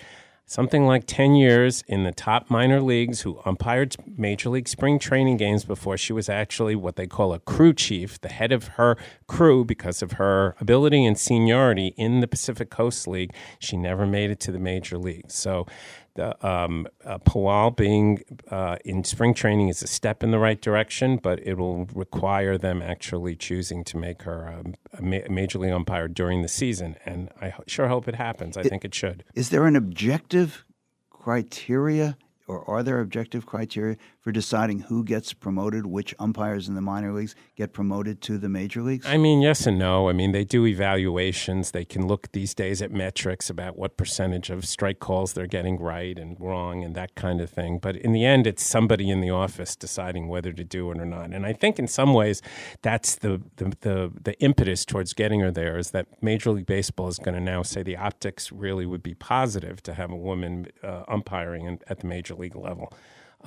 something 0.48 0.86
like 0.86 1.04
10 1.06 1.34
years 1.34 1.84
in 1.86 2.04
the 2.04 2.10
top 2.10 2.50
minor 2.50 2.80
leagues 2.80 3.20
who 3.20 3.38
umpired 3.44 3.94
major 4.16 4.48
league 4.48 4.66
spring 4.66 4.98
training 4.98 5.36
games 5.36 5.62
before 5.62 5.98
she 5.98 6.10
was 6.12 6.30
actually 6.30 6.74
what 6.74 6.96
they 6.96 7.06
call 7.06 7.34
a 7.34 7.38
crew 7.38 7.74
chief, 7.74 8.18
the 8.22 8.30
head 8.30 8.50
of 8.50 8.68
her 8.68 8.96
crew 9.26 9.62
because 9.62 10.00
of 10.00 10.12
her 10.12 10.56
ability 10.58 11.04
and 11.04 11.18
seniority 11.18 11.88
in 11.98 12.20
the 12.20 12.26
Pacific 12.26 12.70
Coast 12.70 13.06
League. 13.06 13.30
She 13.58 13.76
never 13.76 14.06
made 14.06 14.30
it 14.30 14.40
to 14.40 14.50
the 14.50 14.58
major 14.58 14.96
leagues. 14.96 15.34
So 15.34 15.66
the 16.18 16.46
um, 16.46 16.88
uh, 17.04 17.70
being 17.70 18.24
uh, 18.50 18.76
in 18.84 19.04
spring 19.04 19.34
training 19.34 19.68
is 19.68 19.82
a 19.82 19.86
step 19.86 20.24
in 20.24 20.32
the 20.32 20.38
right 20.38 20.60
direction, 20.60 21.16
but 21.16 21.38
it 21.46 21.54
will 21.54 21.86
require 21.94 22.58
them 22.58 22.82
actually 22.82 23.36
choosing 23.36 23.84
to 23.84 23.96
make 23.96 24.22
her 24.22 24.48
um, 24.48 24.74
a 24.92 25.00
ma- 25.00 25.28
major 25.30 25.60
league 25.60 25.72
umpire 25.72 26.08
during 26.08 26.42
the 26.42 26.48
season. 26.48 26.96
And 27.06 27.30
I 27.40 27.50
ho- 27.50 27.62
sure 27.68 27.86
hope 27.86 28.08
it 28.08 28.16
happens. 28.16 28.56
I 28.56 28.64
think 28.64 28.84
it 28.84 28.94
should. 28.94 29.22
Is 29.34 29.50
there 29.50 29.64
an 29.66 29.76
objective 29.76 30.64
criteria 31.10 32.18
or 32.48 32.68
are 32.68 32.82
there 32.82 32.98
objective 33.00 33.46
criteria 33.46 33.96
for 34.28 34.32
deciding 34.32 34.80
who 34.80 35.02
gets 35.02 35.32
promoted, 35.32 35.86
which 35.86 36.14
umpires 36.18 36.68
in 36.68 36.74
the 36.74 36.82
minor 36.82 37.14
leagues 37.14 37.34
get 37.56 37.72
promoted 37.72 38.20
to 38.20 38.36
the 38.36 38.46
major 38.46 38.82
leagues? 38.82 39.06
I 39.06 39.16
mean, 39.16 39.40
yes 39.40 39.66
and 39.66 39.78
no. 39.78 40.10
I 40.10 40.12
mean, 40.12 40.32
they 40.32 40.44
do 40.44 40.66
evaluations. 40.66 41.70
They 41.70 41.86
can 41.86 42.06
look 42.06 42.30
these 42.32 42.52
days 42.52 42.82
at 42.82 42.92
metrics 42.92 43.48
about 43.48 43.78
what 43.78 43.96
percentage 43.96 44.50
of 44.50 44.66
strike 44.66 45.00
calls 45.00 45.32
they're 45.32 45.46
getting 45.46 45.78
right 45.78 46.18
and 46.18 46.38
wrong 46.38 46.84
and 46.84 46.94
that 46.94 47.14
kind 47.14 47.40
of 47.40 47.48
thing. 47.48 47.78
But 47.78 47.96
in 47.96 48.12
the 48.12 48.26
end, 48.26 48.46
it's 48.46 48.62
somebody 48.62 49.08
in 49.08 49.22
the 49.22 49.30
office 49.30 49.74
deciding 49.74 50.28
whether 50.28 50.52
to 50.52 50.62
do 50.62 50.90
it 50.90 50.98
or 50.98 51.06
not. 51.06 51.32
And 51.32 51.46
I 51.46 51.54
think 51.54 51.78
in 51.78 51.88
some 51.88 52.12
ways, 52.12 52.42
that's 52.82 53.14
the 53.14 53.40
the 53.56 53.74
the, 53.80 54.12
the 54.24 54.38
impetus 54.40 54.84
towards 54.84 55.14
getting 55.14 55.40
her 55.40 55.50
there 55.50 55.78
is 55.78 55.92
that 55.92 56.22
Major 56.22 56.50
League 56.50 56.66
Baseball 56.66 57.08
is 57.08 57.18
going 57.18 57.34
to 57.34 57.40
now 57.40 57.62
say 57.62 57.82
the 57.82 57.96
optics 57.96 58.52
really 58.52 58.84
would 58.84 59.02
be 59.02 59.14
positive 59.14 59.82
to 59.84 59.94
have 59.94 60.10
a 60.10 60.16
woman 60.16 60.66
uh, 60.82 61.04
umpiring 61.08 61.64
in, 61.64 61.78
at 61.86 62.00
the 62.00 62.06
major 62.06 62.34
league 62.34 62.56
level. 62.56 62.92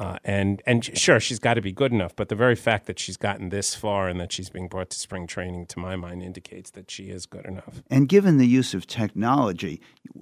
Uh, 0.01 0.17
and 0.23 0.63
and 0.65 0.97
sure, 0.97 1.19
she's 1.19 1.37
got 1.37 1.53
to 1.53 1.61
be 1.61 1.71
good 1.71 1.91
enough. 1.91 2.15
But 2.15 2.29
the 2.29 2.35
very 2.35 2.55
fact 2.55 2.87
that 2.87 2.97
she's 2.97 3.17
gotten 3.17 3.49
this 3.49 3.75
far 3.75 4.07
and 4.07 4.19
that 4.19 4.31
she's 4.31 4.49
being 4.49 4.67
brought 4.67 4.89
to 4.89 4.97
spring 4.97 5.27
training, 5.27 5.67
to 5.67 5.79
my 5.79 5.95
mind, 5.95 6.23
indicates 6.23 6.71
that 6.71 6.89
she 6.89 7.05
is 7.05 7.27
good 7.27 7.45
enough. 7.45 7.83
And 7.89 8.09
given 8.09 8.37
the 8.37 8.47
use 8.47 8.73
of 8.73 8.87
technology, 8.87 9.79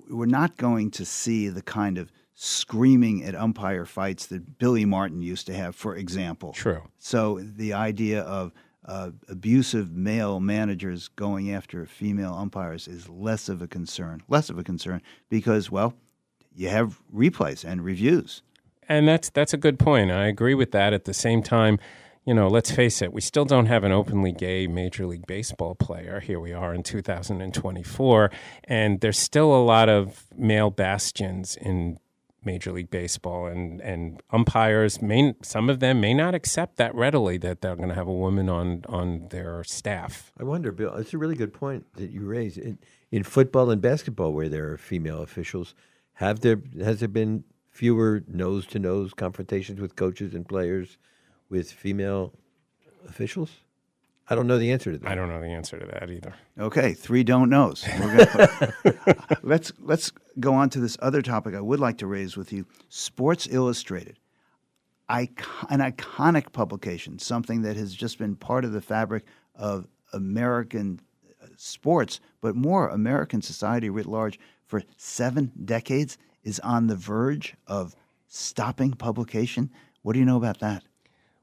we're 0.09 0.25
not 0.25 0.57
going 0.57 0.91
to 0.91 1.05
see 1.05 1.47
the 1.47 1.61
kind 1.61 1.97
of 1.97 2.11
screaming 2.33 3.23
at 3.23 3.35
umpire 3.35 3.85
fights 3.85 4.25
that 4.27 4.57
Billy 4.57 4.83
Martin 4.83 5.21
used 5.21 5.45
to 5.47 5.53
have, 5.53 5.75
for 5.75 5.95
example. 5.95 6.51
True. 6.51 6.83
So 6.97 7.39
the 7.39 7.71
idea 7.71 8.21
of 8.23 8.51
uh, 8.85 9.11
abusive 9.29 9.93
male 9.93 10.41
managers 10.41 11.07
going 11.07 11.51
after 11.51 11.85
female 11.85 12.33
umpires 12.33 12.87
is 12.87 13.07
less 13.07 13.47
of 13.47 13.61
a 13.61 13.67
concern. 13.67 14.23
Less 14.27 14.49
of 14.49 14.57
a 14.57 14.63
concern 14.63 15.01
because, 15.29 15.71
well, 15.71 15.93
you 16.53 16.67
have 16.67 16.99
replays 17.13 17.63
and 17.63 17.83
reviews. 17.83 18.41
And 18.89 19.07
that's 19.07 19.29
that's 19.29 19.53
a 19.53 19.57
good 19.57 19.77
point. 19.77 20.11
I 20.11 20.25
agree 20.25 20.55
with 20.55 20.71
that. 20.71 20.93
At 20.93 21.05
the 21.05 21.13
same 21.13 21.43
time, 21.43 21.77
you 22.25 22.33
know, 22.33 22.47
let's 22.47 22.71
face 22.71 23.01
it, 23.03 23.13
we 23.13 23.21
still 23.21 23.45
don't 23.45 23.67
have 23.67 23.83
an 23.83 23.91
openly 23.91 24.31
gay 24.31 24.65
Major 24.65 25.05
League 25.05 25.27
Baseball 25.27 25.75
player. 25.75 26.19
Here 26.19 26.39
we 26.39 26.51
are 26.53 26.73
in 26.73 26.81
2024, 26.81 28.31
and 28.65 28.99
there's 28.99 29.19
still 29.19 29.55
a 29.55 29.63
lot 29.63 29.89
of 29.89 30.25
male 30.35 30.71
bastions 30.71 31.55
in 31.55 31.99
Major 32.43 32.71
League 32.71 32.89
Baseball, 32.89 33.45
and 33.45 33.79
and 33.81 34.21
umpires 34.31 35.03
may 35.03 35.35
some 35.43 35.69
of 35.69 35.81
them 35.81 36.01
may 36.01 36.15
not 36.15 36.33
accept 36.33 36.77
that 36.77 36.95
readily 36.95 37.37
that 37.37 37.61
they're 37.61 37.75
going 37.75 37.89
to 37.89 37.95
have 37.95 38.07
a 38.07 38.13
woman 38.13 38.49
on 38.49 38.83
on 38.89 39.27
their 39.29 39.63
staff. 39.63 40.31
I 40.39 40.43
wonder, 40.43 40.71
Bill. 40.71 40.95
It's 40.95 41.13
a 41.13 41.19
really 41.19 41.35
good 41.35 41.53
point 41.53 41.85
that 41.93 42.09
you 42.09 42.25
raise. 42.25 42.57
In, 42.57 42.79
in 43.11 43.23
football 43.23 43.69
and 43.69 43.81
basketball, 43.81 44.33
where 44.33 44.49
there 44.49 44.71
are 44.71 44.77
female 44.77 45.21
officials, 45.21 45.75
have 46.13 46.39
there 46.39 46.61
has 46.81 47.01
there 47.01 47.09
been 47.09 47.43
fewer 47.79 48.21
nose 48.27 48.65
to 48.67 48.77
nose 48.77 49.13
confrontations 49.13 49.79
with 49.79 49.95
coaches 49.95 50.33
and 50.33 50.45
players 50.45 50.97
with 51.49 51.71
female 51.71 52.33
officials? 53.07 53.51
I 54.27 54.35
don't 54.35 54.47
know 54.47 54.57
the 54.57 54.73
answer 54.73 54.91
to 54.91 54.97
that. 54.97 55.09
I 55.09 55.15
don't 55.15 55.29
know 55.29 55.39
the 55.39 55.47
answer 55.47 55.79
to 55.79 55.85
that 55.85 56.11
either. 56.11 56.33
Okay, 56.59 56.93
three 56.93 57.23
don't 57.23 57.49
knows. 57.49 57.87
We're 57.97 58.25
gonna, 58.25 59.37
let's 59.43 59.71
let's 59.79 60.11
go 60.41 60.55
on 60.55 60.69
to 60.71 60.81
this 60.81 60.97
other 61.01 61.21
topic 61.21 61.55
I 61.55 61.61
would 61.61 61.79
like 61.79 61.97
to 61.99 62.05
raise 62.05 62.35
with 62.35 62.51
you. 62.51 62.65
Sports 62.89 63.47
Illustrated, 63.49 64.19
Icon, 65.07 65.67
an 65.69 65.79
iconic 65.79 66.51
publication, 66.51 67.17
something 67.17 67.61
that 67.61 67.77
has 67.77 67.93
just 67.93 68.17
been 68.17 68.35
part 68.35 68.65
of 68.65 68.73
the 68.73 68.81
fabric 68.81 69.23
of 69.55 69.87
American 70.11 70.99
uh, 71.41 71.47
sports, 71.55 72.19
but 72.41 72.57
more 72.57 72.89
American 72.89 73.41
society 73.41 73.89
writ 73.89 74.05
large 74.05 74.37
for 74.65 74.83
seven 74.97 75.53
decades, 75.63 76.17
is 76.43 76.59
on 76.61 76.87
the 76.87 76.95
verge 76.95 77.55
of 77.67 77.95
stopping 78.27 78.93
publication. 78.93 79.69
What 80.01 80.13
do 80.13 80.19
you 80.19 80.25
know 80.25 80.37
about 80.37 80.59
that? 80.59 80.83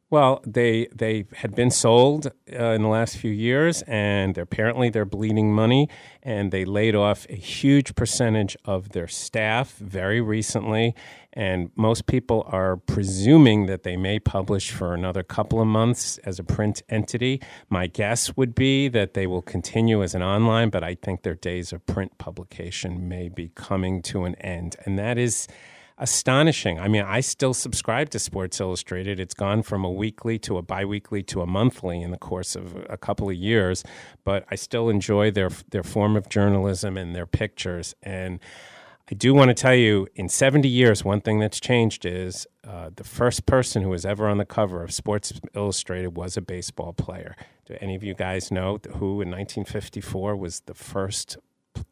Well, 0.08 0.40
they 0.46 0.86
they 0.94 1.24
had 1.34 1.56
been 1.56 1.72
sold 1.72 2.28
uh, 2.52 2.62
in 2.70 2.82
the 2.82 2.88
last 2.88 3.16
few 3.16 3.32
years, 3.32 3.82
and 3.88 4.38
apparently 4.38 4.88
they're 4.88 5.04
bleeding 5.04 5.52
money, 5.52 5.88
and 6.22 6.52
they 6.52 6.64
laid 6.64 6.94
off 6.94 7.26
a 7.28 7.34
huge 7.34 7.96
percentage 7.96 8.56
of 8.64 8.90
their 8.90 9.08
staff 9.08 9.74
very 9.78 10.20
recently. 10.20 10.94
And 11.32 11.70
most 11.74 12.06
people 12.06 12.46
are 12.46 12.76
presuming 12.76 13.66
that 13.66 13.82
they 13.82 13.96
may 13.96 14.20
publish 14.20 14.70
for 14.70 14.94
another 14.94 15.24
couple 15.24 15.60
of 15.60 15.66
months 15.66 16.18
as 16.18 16.38
a 16.38 16.44
print 16.44 16.82
entity. 16.88 17.42
My 17.68 17.88
guess 17.88 18.36
would 18.36 18.54
be 18.54 18.86
that 18.88 19.14
they 19.14 19.26
will 19.26 19.42
continue 19.42 20.04
as 20.04 20.14
an 20.14 20.22
online, 20.22 20.70
but 20.70 20.84
I 20.84 20.94
think 20.94 21.24
their 21.24 21.34
days 21.34 21.72
of 21.72 21.84
print 21.84 22.16
publication 22.16 23.08
may 23.08 23.28
be 23.28 23.50
coming 23.56 24.02
to 24.02 24.24
an 24.24 24.36
end, 24.36 24.76
and 24.84 24.96
that 25.00 25.18
is 25.18 25.48
astonishing. 25.98 26.78
I 26.78 26.88
mean, 26.88 27.02
I 27.02 27.20
still 27.20 27.54
subscribe 27.54 28.10
to 28.10 28.18
Sports 28.18 28.60
Illustrated. 28.60 29.18
It's 29.18 29.34
gone 29.34 29.62
from 29.62 29.84
a 29.84 29.90
weekly 29.90 30.38
to 30.40 30.58
a 30.58 30.62
biweekly 30.62 31.22
to 31.24 31.40
a 31.40 31.46
monthly 31.46 32.02
in 32.02 32.10
the 32.10 32.18
course 32.18 32.54
of 32.54 32.84
a 32.88 32.96
couple 32.96 33.30
of 33.30 33.36
years, 33.36 33.82
but 34.24 34.44
I 34.50 34.56
still 34.56 34.88
enjoy 34.88 35.30
their 35.30 35.50
their 35.70 35.82
form 35.82 36.16
of 36.16 36.28
journalism 36.28 36.96
and 36.96 37.14
their 37.14 37.26
pictures. 37.26 37.94
And 38.02 38.40
I 39.10 39.14
do 39.14 39.32
want 39.34 39.50
to 39.50 39.54
tell 39.54 39.74
you, 39.74 40.08
in 40.16 40.28
70 40.28 40.68
years, 40.68 41.04
one 41.04 41.20
thing 41.20 41.38
that's 41.38 41.60
changed 41.60 42.04
is 42.04 42.44
uh, 42.66 42.90
the 42.94 43.04
first 43.04 43.46
person 43.46 43.82
who 43.82 43.90
was 43.90 44.04
ever 44.04 44.26
on 44.26 44.38
the 44.38 44.44
cover 44.44 44.82
of 44.82 44.92
Sports 44.92 45.32
Illustrated 45.54 46.16
was 46.16 46.36
a 46.36 46.40
baseball 46.40 46.92
player. 46.92 47.36
Do 47.66 47.76
any 47.80 47.94
of 47.94 48.02
you 48.02 48.14
guys 48.14 48.50
know 48.50 48.80
who 48.96 49.20
in 49.20 49.30
1954 49.30 50.34
was 50.34 50.60
the 50.66 50.74
first 50.74 51.36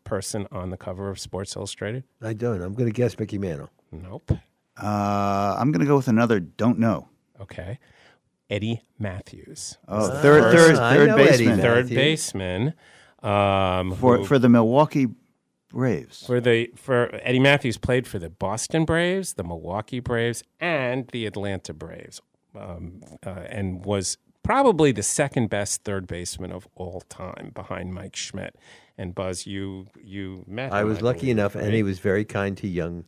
person 0.03 0.49
on 0.51 0.71
the 0.71 0.77
cover 0.77 1.09
of 1.09 1.21
Sports 1.21 1.55
Illustrated? 1.55 2.03
I 2.21 2.33
don't. 2.33 2.61
I'm 2.61 2.75
going 2.75 2.89
to 2.89 2.93
guess 2.93 3.17
Mickey 3.17 3.39
Mantle. 3.39 3.71
Nope. 4.03 4.33
Uh, 4.81 5.57
I'm 5.59 5.71
going 5.73 5.81
to 5.81 5.87
go 5.87 5.97
with 5.97 6.09
another 6.09 6.41
don't 6.41 6.79
know. 6.79 7.09
Okay. 7.41 7.79
Eddie 8.51 8.83
Mathews. 8.99 9.79
Oh, 9.89 10.09
third, 10.21 10.53
third, 10.55 10.77
third 10.77 11.07
know 11.09 11.17
Eddie 11.17 11.29
baseman 11.47 11.61
Third 11.61 11.89
baseman. 11.89 12.75
Um, 13.23 13.95
for 13.97 14.19
who- 14.19 14.25
for 14.25 14.39
the 14.39 14.49
Milwaukee 14.49 15.09
Braves. 15.71 16.25
for 16.27 16.41
the 16.41 16.71
for 16.77 17.11
Eddie 17.23 17.39
Mathews 17.41 17.79
played 17.79 18.07
for 18.07 18.19
the 18.19 18.29
Boston 18.31 18.85
Braves, 18.85 19.35
the 19.35 19.43
Milwaukee 19.45 19.99
Braves, 20.01 20.45
and 20.61 21.09
the 21.09 21.27
Atlanta 21.27 21.73
Braves, 21.73 22.21
um, 22.55 23.01
uh, 23.27 23.31
and 23.49 23.85
was 23.85 24.19
probably 24.45 24.93
the 24.93 25.03
second 25.03 25.49
best 25.51 25.83
third 25.85 26.07
baseman 26.07 26.53
of 26.53 26.69
all 26.77 27.01
time 27.09 27.51
behind 27.55 27.93
Mike 27.95 28.15
Schmidt. 28.15 28.55
And 28.97 29.15
Buzz, 29.15 29.47
you 29.47 29.87
you 30.01 30.45
met. 30.47 30.73
I 30.73 30.83
him, 30.83 30.89
was 30.89 31.03
lucky 31.03 31.21
believe, 31.21 31.39
enough, 31.39 31.55
and 31.57 31.73
he 31.75 31.83
was 31.83 31.99
very 31.99 32.25
kind 32.25 32.57
to 32.59 32.69
young 32.69 33.05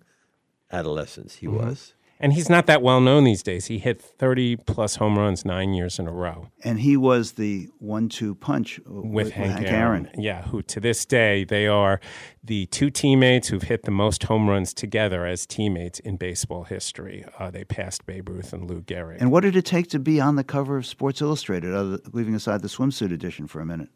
adolescents. 0.71 1.37
He 1.37 1.49
was. 1.49 1.95
And 2.19 2.33
he's 2.33 2.49
not 2.49 2.67
that 2.67 2.81
well 2.81 3.01
known 3.01 3.25
these 3.25 3.43
days. 3.43 3.67
He 3.67 3.79
hit 3.79 4.01
30 4.01 4.57
plus 4.57 4.97
home 4.97 5.19
runs 5.19 5.45
nine 5.45 5.75
years 5.75 5.99
in 5.99 6.07
a 6.07 6.13
row. 6.13 6.49
And 6.65 6.81
he 6.81 6.97
was 6.97 7.33
the 7.33 7.69
one 7.79 8.09
two 8.09 8.35
punch 8.35 8.81
with, 8.87 9.13
with 9.27 9.33
Hank, 9.33 9.67
Aaron. 9.67 10.11
Yeah, 10.17 10.43
who 10.43 10.63
to 10.63 10.81
this 10.81 11.05
day, 11.05 11.45
they 11.45 11.67
are 11.67 12.01
the 12.43 12.67
two 12.67 12.91
teammates 12.91 13.49
who've 13.49 13.63
hit 13.63 13.83
the 13.83 13.91
most 13.91 14.25
home 14.25 14.49
runs 14.49 14.73
together 14.73 15.27
as 15.27 15.47
teammates 15.47 15.99
in 16.01 16.17
baseball 16.17 16.65
history. 16.65 17.25
Uh, 17.39 17.51
they 17.51 17.65
passed 17.65 18.07
Babe 18.07 18.29
Ruth 18.29 18.53
and 18.53 18.69
Lou 18.69 18.81
Gehrig. 18.81 19.19
And 19.21 19.31
what 19.31 19.43
did 19.43 19.55
it 19.55 19.67
take 19.67 19.89
to 19.89 19.99
be 19.99 20.21
on 20.21 20.37
the 20.37 20.45
cover 20.45 20.79
of 20.79 20.87
Sports 20.87 21.21
Illustrated, 21.21 21.75
other, 21.75 21.99
leaving 22.13 22.35
aside 22.35 22.63
the 22.63 22.69
swimsuit 22.69 23.13
edition 23.13 23.47
for 23.47 23.61
a 23.61 23.67
minute? 23.67 23.91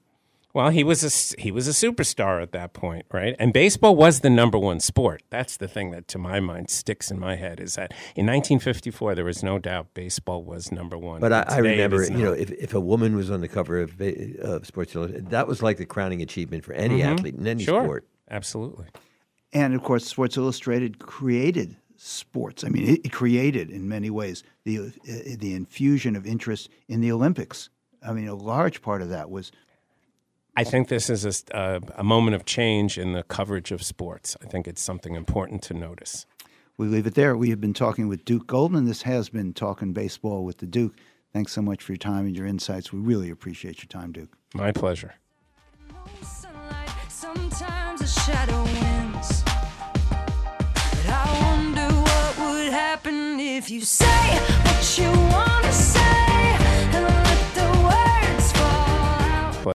Well, 0.52 0.70
he 0.70 0.82
was 0.82 1.04
a 1.04 1.40
he 1.40 1.52
was 1.52 1.68
a 1.68 1.70
superstar 1.70 2.42
at 2.42 2.50
that 2.52 2.72
point, 2.72 3.06
right? 3.12 3.36
And 3.38 3.52
baseball 3.52 3.94
was 3.94 4.20
the 4.20 4.30
number 4.30 4.58
one 4.58 4.80
sport. 4.80 5.22
That's 5.30 5.56
the 5.56 5.68
thing 5.68 5.92
that, 5.92 6.08
to 6.08 6.18
my 6.18 6.40
mind, 6.40 6.70
sticks 6.70 7.08
in 7.10 7.20
my 7.20 7.36
head 7.36 7.60
is 7.60 7.76
that 7.76 7.92
in 8.16 8.26
1954 8.26 9.14
there 9.14 9.24
was 9.24 9.44
no 9.44 9.60
doubt 9.60 9.94
baseball 9.94 10.42
was 10.42 10.72
number 10.72 10.98
one. 10.98 11.20
But 11.20 11.32
I, 11.32 11.40
I 11.48 11.56
Today 11.58 11.68
it 11.78 11.82
remember, 11.92 12.02
you 12.04 12.24
know, 12.24 12.32
if, 12.32 12.50
if 12.50 12.74
a 12.74 12.80
woman 12.80 13.14
was 13.14 13.30
on 13.30 13.40
the 13.42 13.48
cover 13.48 13.80
of, 13.80 14.00
of 14.00 14.66
Sports 14.66 14.94
Illustrated, 14.96 15.30
that 15.30 15.46
was 15.46 15.62
like 15.62 15.76
the 15.76 15.86
crowning 15.86 16.20
achievement 16.20 16.64
for 16.64 16.72
any 16.72 17.02
athlete 17.02 17.34
in 17.36 17.46
any 17.46 17.62
Mm-hmm. 17.62 17.70
sure, 17.72 17.84
sport. 17.84 18.06
absolutely. 18.30 18.86
And 19.52 19.74
of 19.74 19.82
course, 19.84 20.04
Sports 20.04 20.36
Illustrated 20.36 20.98
created 20.98 21.76
sports. 21.96 22.64
I 22.64 22.70
mean, 22.70 22.88
it, 22.88 23.00
it 23.04 23.12
created 23.12 23.70
in 23.70 23.88
many 23.88 24.10
ways 24.10 24.42
the 24.64 24.78
uh, 24.78 24.82
the 25.38 25.54
infusion 25.54 26.16
of 26.16 26.26
interest 26.26 26.68
in 26.88 27.00
the 27.00 27.12
Olympics. 27.12 27.68
I 28.04 28.12
mean, 28.12 28.26
a 28.26 28.34
large 28.34 28.80
part 28.82 29.02
of 29.02 29.10
that 29.10 29.30
was 29.30 29.52
I 30.61 30.64
think 30.64 30.88
this 30.88 31.09
is 31.09 31.42
a 31.53 32.05
moment 32.05 32.35
of 32.35 32.44
change 32.44 32.99
in 32.99 33.14
the 33.14 33.23
coverage 33.23 33.73
of 33.73 33.83
sports. 33.83 34.37
I 34.42 34.46
think 34.46 34.68
it's 34.68 34.83
something 34.83 35.14
important 35.14 35.62
to 35.62 35.75
notice. 35.75 36.27
We 36.77 36.87
leave 36.87 37.07
it 37.07 37.14
there. 37.14 37.35
We 37.35 37.49
have 37.49 37.62
been 37.62 37.73
talking 37.73 38.09
with 38.09 38.27
Duke 38.27 38.46
Goldman. 38.46 38.85
This 38.85 39.01
has 39.03 39.31
been 39.31 39.55
Talking 39.55 39.94
Baseball 39.94 40.44
with 40.44 40.59
the 40.59 40.66
Duke. 40.66 40.96
Thanks 41.33 41.53
so 41.53 41.62
much 41.62 41.83
for 41.83 41.92
your 41.92 41.96
time 41.96 42.27
and 42.27 42.37
your 42.37 42.44
insights. 42.44 42.92
We 42.92 42.99
really 43.01 43.31
appreciate 43.31 43.79
your 43.79 43.88
time, 43.88 44.12
Duke. 44.12 44.37
My 44.53 44.70
pleasure. 44.70 45.14
sometimes 47.09 48.03
a 48.03 48.07
shadow 48.07 48.62
wins. 48.62 49.42
But 50.11 51.07
I 51.09 51.40
wonder 51.42 51.88
what 51.94 52.38
would 52.38 52.70
happen 52.70 53.40
if 53.40 53.70
you 53.70 53.81
say 53.81 54.38
what 54.64 54.99
you 54.99 55.11
want 55.11 55.64
to 55.64 55.73
say. 55.73 56.30